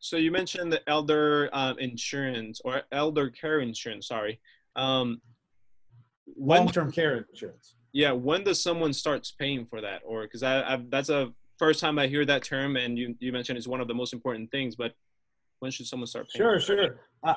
So 0.00 0.16
you 0.16 0.30
mentioned 0.30 0.72
the 0.72 0.86
elder 0.88 1.48
um, 1.52 1.78
insurance 1.78 2.60
or 2.64 2.82
elder 2.92 3.30
care 3.30 3.60
insurance. 3.60 4.08
Sorry, 4.08 4.40
um, 4.76 5.20
long-term 6.36 6.92
care 6.92 7.26
insurance. 7.30 7.74
Yeah, 7.92 8.12
when 8.12 8.44
does 8.44 8.62
someone 8.62 8.92
starts 8.92 9.30
paying 9.30 9.64
for 9.64 9.80
that? 9.80 10.02
Or 10.04 10.22
because 10.22 10.42
I, 10.42 10.74
I 10.74 10.82
that's 10.88 11.08
a 11.08 11.32
first 11.58 11.80
time 11.80 11.98
I 11.98 12.06
hear 12.06 12.24
that 12.26 12.44
term, 12.44 12.76
and 12.76 12.98
you 12.98 13.14
you 13.18 13.32
mentioned 13.32 13.58
it's 13.58 13.66
one 13.66 13.80
of 13.80 13.88
the 13.88 13.94
most 13.94 14.12
important 14.12 14.50
things. 14.50 14.76
But 14.76 14.94
when 15.60 15.70
should 15.70 15.86
someone 15.86 16.06
start 16.06 16.28
paying? 16.32 16.44
Sure, 16.44 16.60
sure. 16.60 17.00
Uh, 17.22 17.34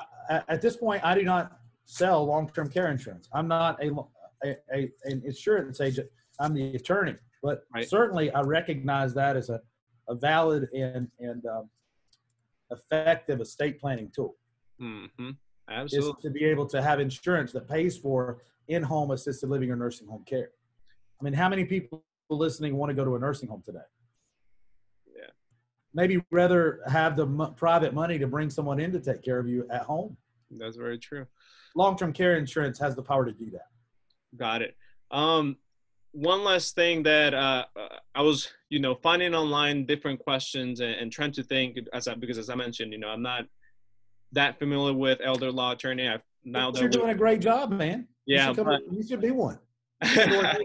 at 0.48 0.62
this 0.62 0.76
point, 0.76 1.04
I 1.04 1.14
do 1.14 1.22
not 1.22 1.58
sell 1.84 2.24
long-term 2.24 2.70
care 2.70 2.90
insurance. 2.90 3.28
I'm 3.34 3.48
not 3.48 3.82
a, 3.82 3.90
a, 4.44 4.56
a 4.74 4.90
an 5.04 5.22
insurance 5.24 5.80
agent. 5.80 6.08
I'm 6.40 6.54
the 6.54 6.74
attorney, 6.74 7.16
but 7.42 7.64
right. 7.74 7.88
certainly 7.88 8.30
I 8.32 8.40
recognize 8.42 9.14
that 9.14 9.36
as 9.36 9.48
a, 9.50 9.60
a 10.08 10.14
valid 10.14 10.68
and 10.74 11.08
and 11.18 11.44
um, 11.46 11.68
effective 12.70 13.40
estate 13.40 13.80
planning 13.80 14.10
tool. 14.14 14.36
Mm-hmm. 14.80 15.30
Absolutely, 15.68 16.10
is 16.10 16.16
to 16.22 16.30
be 16.30 16.44
able 16.44 16.66
to 16.66 16.82
have 16.82 17.00
insurance 17.00 17.52
that 17.52 17.68
pays 17.68 17.96
for 17.96 18.42
in-home 18.68 19.10
assisted 19.10 19.48
living 19.48 19.70
or 19.70 19.76
nursing 19.76 20.08
home 20.08 20.24
care. 20.28 20.50
I 21.20 21.24
mean, 21.24 21.34
how 21.34 21.48
many 21.48 21.64
people 21.64 22.02
listening 22.36 22.76
want 22.76 22.90
to 22.90 22.94
go 22.94 23.04
to 23.04 23.14
a 23.16 23.18
nursing 23.18 23.48
home 23.48 23.62
today. 23.64 23.78
Yeah. 25.14 25.30
Maybe 25.94 26.22
rather 26.30 26.80
have 26.86 27.16
the 27.16 27.26
m- 27.26 27.54
private 27.56 27.94
money 27.94 28.18
to 28.18 28.26
bring 28.26 28.50
someone 28.50 28.80
in 28.80 28.92
to 28.92 29.00
take 29.00 29.22
care 29.22 29.38
of 29.38 29.48
you 29.48 29.66
at 29.70 29.82
home. 29.82 30.16
That's 30.50 30.76
very 30.76 30.98
true. 30.98 31.26
Long-term 31.74 32.12
care 32.12 32.36
insurance 32.36 32.78
has 32.78 32.94
the 32.94 33.02
power 33.02 33.24
to 33.24 33.32
do 33.32 33.50
that. 33.50 33.68
Got 34.36 34.62
it. 34.62 34.76
Um, 35.10 35.56
one 36.12 36.44
last 36.44 36.74
thing 36.74 37.02
that 37.04 37.32
uh, 37.32 37.64
I 38.14 38.20
was, 38.20 38.48
you 38.68 38.80
know, 38.80 38.94
finding 38.94 39.34
online 39.34 39.86
different 39.86 40.20
questions 40.20 40.80
and, 40.80 40.94
and, 40.94 41.10
trying 41.10 41.32
to 41.32 41.42
think 41.42 41.78
as 41.94 42.06
I, 42.06 42.14
because 42.14 42.36
as 42.36 42.50
I 42.50 42.54
mentioned, 42.54 42.92
you 42.92 42.98
know, 42.98 43.08
I'm 43.08 43.22
not 43.22 43.44
that 44.32 44.58
familiar 44.58 44.92
with 44.92 45.20
elder 45.24 45.50
law 45.50 45.72
attorney. 45.72 46.08
I've 46.08 46.20
now 46.44 46.72
you're 46.74 46.88
doing 46.88 47.10
a 47.10 47.14
great 47.14 47.40
job, 47.40 47.70
man. 47.70 48.08
Yeah, 48.26 48.48
you 48.48 48.54
should, 48.54 48.64
but, 48.64 48.92
you 48.92 49.02
should 49.02 49.20
be 49.20 49.30
one. 49.30 49.58
uh, 50.02 50.56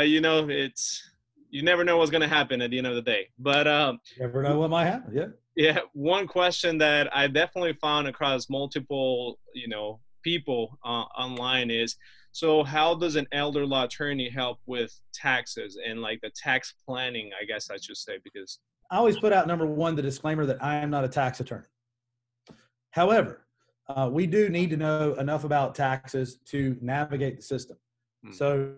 you 0.00 0.20
know, 0.20 0.48
it's 0.48 1.02
you 1.50 1.62
never 1.62 1.84
know 1.84 1.96
what's 1.96 2.10
going 2.10 2.22
to 2.22 2.28
happen 2.28 2.60
at 2.60 2.70
the 2.70 2.78
end 2.78 2.86
of 2.86 2.94
the 2.94 3.02
day. 3.02 3.28
But 3.38 3.66
um, 3.66 4.00
never 4.18 4.42
know 4.42 4.60
what 4.60 4.70
might 4.70 4.86
happen. 4.86 5.14
Yeah. 5.14 5.26
Yeah. 5.56 5.78
One 5.94 6.26
question 6.26 6.78
that 6.78 7.14
I 7.16 7.26
definitely 7.28 7.72
found 7.74 8.08
across 8.08 8.50
multiple, 8.50 9.38
you 9.54 9.68
know, 9.68 10.00
people 10.22 10.78
uh, 10.84 11.04
online 11.18 11.70
is 11.70 11.96
so 12.32 12.62
how 12.62 12.94
does 12.94 13.16
an 13.16 13.26
elder 13.32 13.64
law 13.64 13.84
attorney 13.84 14.28
help 14.28 14.58
with 14.66 15.00
taxes 15.14 15.78
and 15.82 16.02
like 16.02 16.20
the 16.20 16.30
tax 16.36 16.74
planning? 16.86 17.30
I 17.40 17.46
guess 17.46 17.70
I 17.70 17.78
should 17.78 17.96
say 17.96 18.18
because 18.22 18.58
I 18.90 18.98
always 18.98 19.18
put 19.18 19.32
out 19.32 19.46
number 19.46 19.64
one 19.64 19.96
the 19.96 20.02
disclaimer 20.02 20.44
that 20.44 20.62
I 20.62 20.76
am 20.76 20.90
not 20.90 21.04
a 21.04 21.08
tax 21.08 21.40
attorney. 21.40 21.64
However, 22.90 23.45
uh, 23.88 24.08
we 24.12 24.26
do 24.26 24.48
need 24.48 24.70
to 24.70 24.76
know 24.76 25.14
enough 25.14 25.44
about 25.44 25.74
taxes 25.74 26.38
to 26.46 26.76
navigate 26.80 27.36
the 27.36 27.42
system. 27.42 27.76
Hmm. 28.24 28.32
So, 28.32 28.72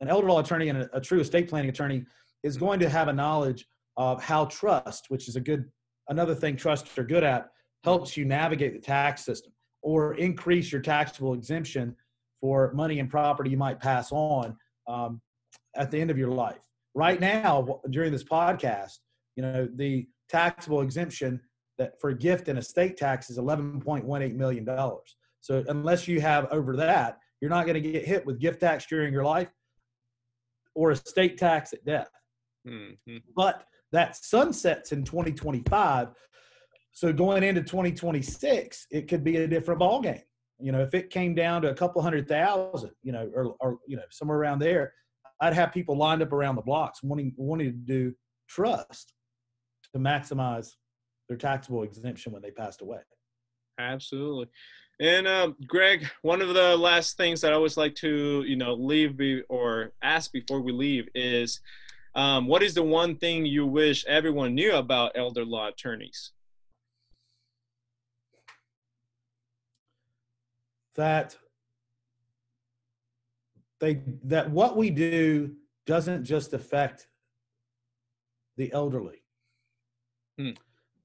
an 0.00 0.08
elder 0.08 0.28
law 0.28 0.40
attorney 0.40 0.68
and 0.68 0.78
a, 0.78 0.96
a, 0.96 1.00
true 1.00 1.20
estate 1.20 1.48
planning 1.48 1.70
attorney 1.70 2.04
is 2.44 2.56
going 2.56 2.78
to 2.80 2.88
have 2.88 3.08
a 3.08 3.12
knowledge 3.12 3.66
of 3.96 4.22
how 4.22 4.44
trust, 4.44 5.06
which 5.08 5.28
is 5.28 5.34
a 5.34 5.40
good 5.40 5.64
another 6.08 6.34
thing 6.34 6.56
trusts 6.56 6.96
are 6.98 7.04
good 7.04 7.24
at, 7.24 7.50
helps 7.84 8.16
you 8.16 8.24
navigate 8.24 8.74
the 8.74 8.80
tax 8.80 9.24
system 9.24 9.52
or 9.82 10.14
increase 10.14 10.72
your 10.72 10.80
taxable 10.80 11.34
exemption 11.34 11.94
for 12.40 12.72
money 12.72 13.00
and 13.00 13.10
property 13.10 13.50
you 13.50 13.56
might 13.56 13.80
pass 13.80 14.10
on 14.12 14.56
um, 14.86 15.20
at 15.76 15.90
the 15.90 16.00
end 16.00 16.10
of 16.10 16.18
your 16.18 16.30
life. 16.30 16.60
Right 16.94 17.20
now, 17.20 17.80
during 17.90 18.12
this 18.12 18.24
podcast, 18.24 18.98
you 19.36 19.42
know, 19.42 19.68
the 19.74 20.06
taxable 20.28 20.80
exemption 20.80 21.40
that 21.78 22.00
for 22.00 22.10
a 22.10 22.14
gift 22.14 22.48
and 22.48 22.58
estate 22.58 22.96
tax 22.96 23.30
is 23.30 23.38
$11.18 23.38 24.34
million. 24.34 24.68
So 25.40 25.64
unless 25.68 26.08
you 26.08 26.20
have 26.20 26.46
over 26.50 26.76
that, 26.76 27.18
you're 27.40 27.50
not 27.50 27.66
going 27.66 27.80
to 27.80 27.92
get 27.92 28.04
hit 28.04 28.26
with 28.26 28.40
gift 28.40 28.60
tax 28.60 28.86
during 28.86 29.12
your 29.12 29.24
life 29.24 29.48
or 30.74 30.90
estate 30.90 31.38
tax 31.38 31.72
at 31.72 31.84
death. 31.84 32.10
Mm-hmm. 32.66 33.18
But 33.36 33.64
that 33.92 34.16
sunsets 34.16 34.92
in 34.92 35.04
2025. 35.04 36.08
So 36.92 37.12
going 37.12 37.44
into 37.44 37.62
2026, 37.62 38.86
it 38.90 39.08
could 39.08 39.22
be 39.22 39.36
a 39.36 39.46
different 39.46 39.80
ballgame. 39.80 40.22
You 40.60 40.72
know, 40.72 40.80
if 40.80 40.92
it 40.94 41.10
came 41.10 41.34
down 41.34 41.62
to 41.62 41.70
a 41.70 41.74
couple 41.74 42.02
hundred 42.02 42.26
thousand, 42.26 42.90
you 43.02 43.12
know, 43.12 43.30
or, 43.32 43.54
or 43.60 43.78
you 43.86 43.96
know, 43.96 44.02
somewhere 44.10 44.38
around 44.38 44.58
there, 44.58 44.92
I'd 45.40 45.54
have 45.54 45.72
people 45.72 45.96
lined 45.96 46.20
up 46.22 46.32
around 46.32 46.56
the 46.56 46.62
blocks 46.62 47.02
wanting 47.02 47.32
wanting 47.36 47.66
to 47.68 47.78
do 47.78 48.14
trust 48.48 49.14
to 49.92 50.00
maximize 50.00 50.72
their 51.28 51.36
taxable 51.36 51.82
exemption 51.82 52.32
when 52.32 52.42
they 52.42 52.50
passed 52.50 52.82
away. 52.82 53.00
Absolutely. 53.78 54.46
And 55.00 55.28
uh, 55.28 55.52
Greg, 55.66 56.08
one 56.22 56.42
of 56.42 56.54
the 56.54 56.76
last 56.76 57.16
things 57.16 57.40
that 57.42 57.52
I 57.52 57.56
always 57.56 57.76
like 57.76 57.94
to, 57.96 58.42
you 58.46 58.56
know, 58.56 58.74
leave 58.74 59.16
be, 59.16 59.42
or 59.48 59.92
ask 60.02 60.32
before 60.32 60.60
we 60.60 60.72
leave 60.72 61.08
is, 61.14 61.60
um, 62.16 62.48
what 62.48 62.64
is 62.64 62.74
the 62.74 62.82
one 62.82 63.16
thing 63.16 63.46
you 63.46 63.64
wish 63.64 64.04
everyone 64.06 64.54
knew 64.54 64.74
about 64.74 65.12
elder 65.14 65.44
law 65.44 65.68
attorneys? 65.68 66.32
that 70.98 71.36
they 73.78 74.02
that 74.24 74.50
what 74.50 74.76
we 74.76 74.90
do 74.90 75.54
doesn't 75.86 76.24
just 76.24 76.52
affect 76.52 77.06
the 78.56 78.70
elderly 78.72 79.22
hmm. 80.36 80.50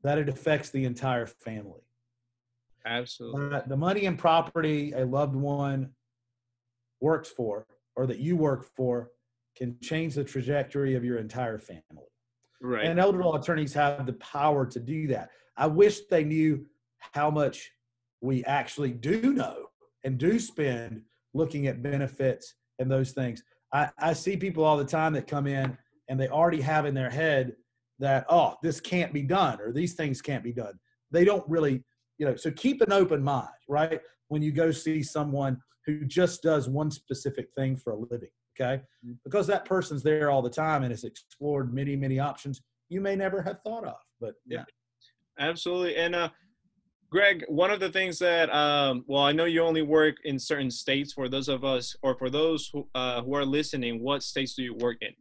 That 0.03 0.17
it 0.17 0.29
affects 0.29 0.69
the 0.69 0.85
entire 0.85 1.25
family. 1.25 1.81
Absolutely. 2.85 3.49
That 3.49 3.69
the 3.69 3.77
money 3.77 4.05
and 4.05 4.17
property 4.17 4.91
a 4.91 5.05
loved 5.05 5.35
one 5.35 5.91
works 6.99 7.29
for 7.29 7.65
or 7.95 8.05
that 8.07 8.19
you 8.19 8.35
work 8.35 8.65
for 8.75 9.11
can 9.55 9.77
change 9.81 10.15
the 10.15 10.23
trajectory 10.23 10.95
of 10.95 11.03
your 11.03 11.17
entire 11.17 11.59
family. 11.59 12.09
Right. 12.61 12.85
And 12.85 12.99
elder 12.99 13.23
law 13.23 13.35
attorneys 13.35 13.73
have 13.73 14.05
the 14.05 14.13
power 14.13 14.65
to 14.65 14.79
do 14.79 15.07
that. 15.07 15.29
I 15.57 15.67
wish 15.67 16.01
they 16.09 16.23
knew 16.23 16.65
how 17.13 17.29
much 17.29 17.71
we 18.21 18.43
actually 18.45 18.91
do 18.91 19.33
know 19.33 19.67
and 20.03 20.17
do 20.17 20.39
spend 20.39 21.01
looking 21.33 21.67
at 21.67 21.83
benefits 21.83 22.55
and 22.79 22.89
those 22.89 23.11
things. 23.11 23.43
I, 23.71 23.89
I 23.97 24.13
see 24.13 24.37
people 24.37 24.63
all 24.63 24.77
the 24.77 24.85
time 24.85 25.13
that 25.13 25.27
come 25.27 25.47
in 25.47 25.77
and 26.07 26.19
they 26.19 26.27
already 26.27 26.61
have 26.61 26.85
in 26.85 26.93
their 26.93 27.09
head 27.09 27.53
that, 28.03 28.25
oh, 28.27 28.55
this 28.61 28.81
can't 28.81 29.13
be 29.13 29.21
done 29.23 29.61
or 29.61 29.71
these 29.71 29.93
things 29.93 30.21
can't 30.21 30.43
be 30.43 30.51
done. 30.51 30.77
They 31.11 31.23
don't 31.23 31.47
really, 31.49 31.81
you 32.17 32.25
know, 32.25 32.35
so 32.35 32.51
keep 32.51 32.81
an 32.81 32.91
open 32.91 33.23
mind, 33.23 33.47
right? 33.69 34.01
When 34.27 34.41
you 34.41 34.51
go 34.51 34.71
see 34.71 35.01
someone 35.01 35.57
who 35.85 36.03
just 36.05 36.43
does 36.43 36.67
one 36.67 36.91
specific 36.91 37.47
thing 37.55 37.77
for 37.77 37.93
a 37.93 37.95
living, 37.95 38.29
okay? 38.59 38.81
Mm-hmm. 39.05 39.13
Because 39.23 39.47
that 39.47 39.63
person's 39.63 40.03
there 40.03 40.29
all 40.31 40.41
the 40.41 40.49
time 40.49 40.83
and 40.83 40.91
has 40.91 41.05
explored 41.05 41.73
many, 41.73 41.95
many 41.95 42.19
options 42.19 42.61
you 42.89 42.99
may 42.99 43.15
never 43.15 43.41
have 43.41 43.59
thought 43.63 43.85
of. 43.85 43.95
But 44.19 44.33
yeah. 44.45 44.65
Absolutely. 45.39 45.95
And 45.95 46.13
uh, 46.13 46.29
Greg, 47.09 47.45
one 47.47 47.71
of 47.71 47.79
the 47.79 47.89
things 47.89 48.19
that, 48.19 48.53
um, 48.53 49.05
well, 49.07 49.23
I 49.23 49.31
know 49.31 49.45
you 49.45 49.61
only 49.63 49.81
work 49.81 50.17
in 50.25 50.37
certain 50.37 50.69
states. 50.69 51.13
For 51.13 51.29
those 51.29 51.47
of 51.47 51.63
us, 51.63 51.95
or 52.03 52.17
for 52.17 52.29
those 52.29 52.69
who, 52.73 52.87
uh, 52.93 53.21
who 53.21 53.33
are 53.35 53.45
listening, 53.45 54.03
what 54.03 54.23
states 54.23 54.55
do 54.55 54.63
you 54.63 54.75
work 54.75 54.97
in? 55.01 55.13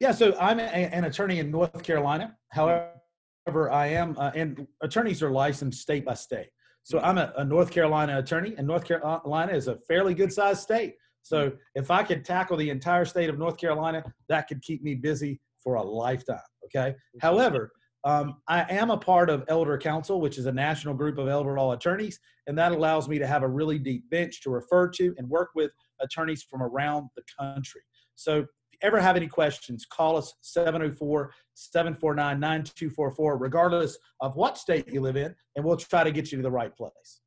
Yeah, 0.00 0.12
so 0.12 0.36
I'm 0.40 0.58
a, 0.58 0.62
an 0.62 1.04
attorney 1.04 1.38
in 1.38 1.50
North 1.50 1.82
Carolina. 1.82 2.36
However, 2.50 3.70
I 3.70 3.86
am, 3.88 4.16
uh, 4.18 4.32
and 4.34 4.66
attorneys 4.82 5.22
are 5.22 5.30
licensed 5.30 5.80
state 5.80 6.04
by 6.04 6.14
state. 6.14 6.48
So 6.82 7.00
I'm 7.00 7.16
a, 7.16 7.32
a, 7.38 7.44
North 7.44 7.70
Carolina 7.70 8.18
attorney, 8.18 8.54
and 8.58 8.66
North 8.66 8.84
Carolina 8.84 9.52
is 9.52 9.68
a 9.68 9.78
fairly 9.88 10.14
good 10.14 10.32
sized 10.32 10.60
state. 10.60 10.96
So 11.22 11.52
if 11.74 11.90
I 11.90 12.02
could 12.02 12.24
tackle 12.24 12.58
the 12.58 12.68
entire 12.68 13.06
state 13.06 13.30
of 13.30 13.38
North 13.38 13.56
Carolina, 13.56 14.04
that 14.28 14.48
could 14.48 14.60
keep 14.62 14.82
me 14.82 14.94
busy 14.94 15.40
for 15.62 15.76
a 15.76 15.82
lifetime. 15.82 16.38
Okay. 16.66 16.94
However, 17.20 17.72
um, 18.04 18.36
I 18.48 18.70
am 18.70 18.90
a 18.90 18.98
part 18.98 19.30
of 19.30 19.46
ElderCounsel, 19.46 20.20
which 20.20 20.36
is 20.36 20.44
a 20.44 20.52
national 20.52 20.92
group 20.92 21.16
of 21.16 21.26
elder 21.26 21.56
law 21.56 21.72
attorneys, 21.72 22.20
and 22.46 22.58
that 22.58 22.72
allows 22.72 23.08
me 23.08 23.18
to 23.18 23.26
have 23.26 23.42
a 23.42 23.48
really 23.48 23.78
deep 23.78 24.08
bench 24.10 24.42
to 24.42 24.50
refer 24.50 24.88
to 24.88 25.14
and 25.16 25.26
work 25.28 25.50
with 25.54 25.70
attorneys 26.00 26.42
from 26.42 26.62
around 26.62 27.08
the 27.16 27.22
country. 27.38 27.80
So, 28.14 28.44
ever 28.82 29.00
have 29.00 29.16
any 29.16 29.28
questions, 29.28 29.86
call 29.86 30.16
us 30.16 30.34
704 30.40 31.32
749 31.54 32.40
9244, 32.40 33.38
regardless 33.38 33.98
of 34.20 34.36
what 34.36 34.58
state 34.58 34.88
you 34.92 35.00
live 35.00 35.16
in, 35.16 35.34
and 35.56 35.64
we'll 35.64 35.76
try 35.76 36.04
to 36.04 36.10
get 36.10 36.32
you 36.32 36.38
to 36.38 36.42
the 36.42 36.50
right 36.50 36.74
place. 36.76 37.20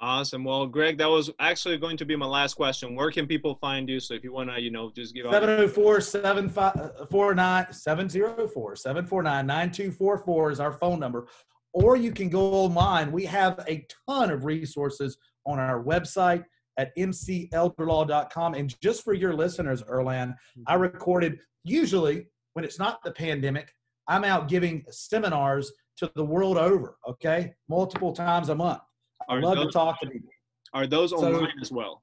Awesome. 0.00 0.44
Well, 0.44 0.66
Greg, 0.66 0.96
that 0.98 1.10
was 1.10 1.30
actually 1.40 1.76
going 1.76 1.96
to 1.96 2.04
be 2.04 2.14
my 2.14 2.26
last 2.26 2.54
question. 2.54 2.94
Where 2.94 3.10
can 3.10 3.26
people 3.26 3.56
find 3.56 3.88
you? 3.88 3.98
So 3.98 4.14
if 4.14 4.22
you 4.22 4.32
want 4.32 4.48
to, 4.48 4.60
you 4.60 4.70
know, 4.70 4.92
just 4.94 5.12
give 5.12 5.26
704 5.28 6.00
749 6.00 7.72
704 7.72 8.76
749 8.76 9.46
9244 9.46 10.50
is 10.52 10.60
our 10.60 10.72
phone 10.72 11.00
number. 11.00 11.26
Or 11.72 11.96
you 11.96 12.12
can 12.12 12.28
go 12.28 12.52
online. 12.52 13.10
We 13.10 13.24
have 13.24 13.64
a 13.66 13.84
ton 14.06 14.30
of 14.30 14.44
resources 14.44 15.18
on 15.44 15.58
our 15.58 15.82
website 15.82 16.44
at 16.78 16.96
mcelderlaw.com. 16.96 18.54
And 18.54 18.80
just 18.80 19.04
for 19.04 19.12
your 19.12 19.34
listeners, 19.34 19.82
Erlan, 19.82 20.34
I 20.66 20.74
recorded 20.74 21.38
usually 21.64 22.28
when 22.54 22.64
it's 22.64 22.78
not 22.78 23.02
the 23.04 23.12
pandemic, 23.12 23.72
I'm 24.08 24.24
out 24.24 24.48
giving 24.48 24.84
seminars 24.90 25.70
to 25.98 26.10
the 26.14 26.24
world 26.24 26.56
over, 26.56 26.96
okay, 27.06 27.52
multiple 27.68 28.12
times 28.12 28.48
a 28.48 28.54
month. 28.54 28.80
I 29.28 29.38
love 29.38 29.56
those, 29.56 29.66
to 29.66 29.72
talk 29.72 30.00
to 30.00 30.06
people. 30.06 30.30
Are 30.72 30.86
those 30.86 31.10
so, 31.10 31.18
online 31.18 31.52
as 31.60 31.70
well? 31.70 32.02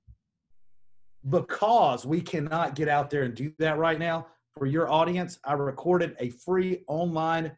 Because 1.28 2.06
we 2.06 2.22
cannot 2.22 2.76
get 2.76 2.88
out 2.88 3.10
there 3.10 3.24
and 3.24 3.34
do 3.34 3.52
that 3.58 3.80
right 3.80 3.98
now 3.98 4.28
for 4.58 4.66
your 4.66 4.90
audience, 4.90 5.40
I 5.44 5.54
recorded 5.54 6.16
a 6.20 6.30
free 6.30 6.84
online 6.88 7.52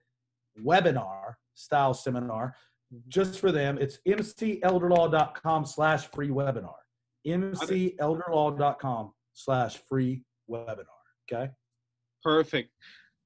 webinar 0.63 1.35
style 1.53 1.93
seminar 1.93 2.55
just 3.07 3.39
for 3.39 3.51
them. 3.51 3.77
It's 3.79 3.99
mcelderlaw.com 4.07 5.65
slash 5.65 6.07
free 6.07 6.29
webinar. 6.29 6.73
mcelderlaw.com 7.27 9.11
slash 9.33 9.77
free 9.89 10.23
webinar. 10.49 10.85
Okay. 11.31 11.51
Perfect. 12.23 12.71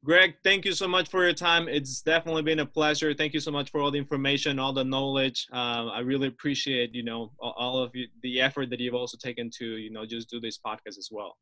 Greg, 0.03 0.33
thank 0.43 0.65
you 0.65 0.71
so 0.71 0.87
much 0.87 1.09
for 1.09 1.23
your 1.23 1.33
time. 1.33 1.67
It's 1.67 2.01
definitely 2.01 2.41
been 2.41 2.59
a 2.59 2.65
pleasure. 2.65 3.13
Thank 3.13 3.35
you 3.35 3.39
so 3.39 3.51
much 3.51 3.69
for 3.69 3.81
all 3.81 3.91
the 3.91 3.99
information, 3.99 4.57
all 4.57 4.73
the 4.73 4.83
knowledge. 4.83 5.45
Um, 5.51 5.89
I 5.89 5.99
really 5.99 6.27
appreciate, 6.27 6.95
you 6.95 7.03
know, 7.03 7.31
all 7.39 7.77
of 7.77 7.91
you, 7.93 8.07
the 8.23 8.41
effort 8.41 8.71
that 8.71 8.79
you've 8.79 8.95
also 8.95 9.15
taken 9.17 9.51
to, 9.59 9.77
you 9.77 9.91
know, 9.91 10.03
just 10.07 10.27
do 10.27 10.39
this 10.39 10.57
podcast 10.57 10.97
as 10.97 11.09
well. 11.11 11.37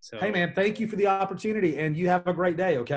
So, 0.00 0.16
hey, 0.20 0.30
man, 0.30 0.54
thank 0.54 0.80
you 0.80 0.88
for 0.88 0.96
the 0.96 1.06
opportunity, 1.06 1.78
and 1.78 1.96
you 1.96 2.08
have 2.08 2.26
a 2.26 2.32
great 2.32 2.56
day. 2.56 2.78
Okay. 2.78 2.86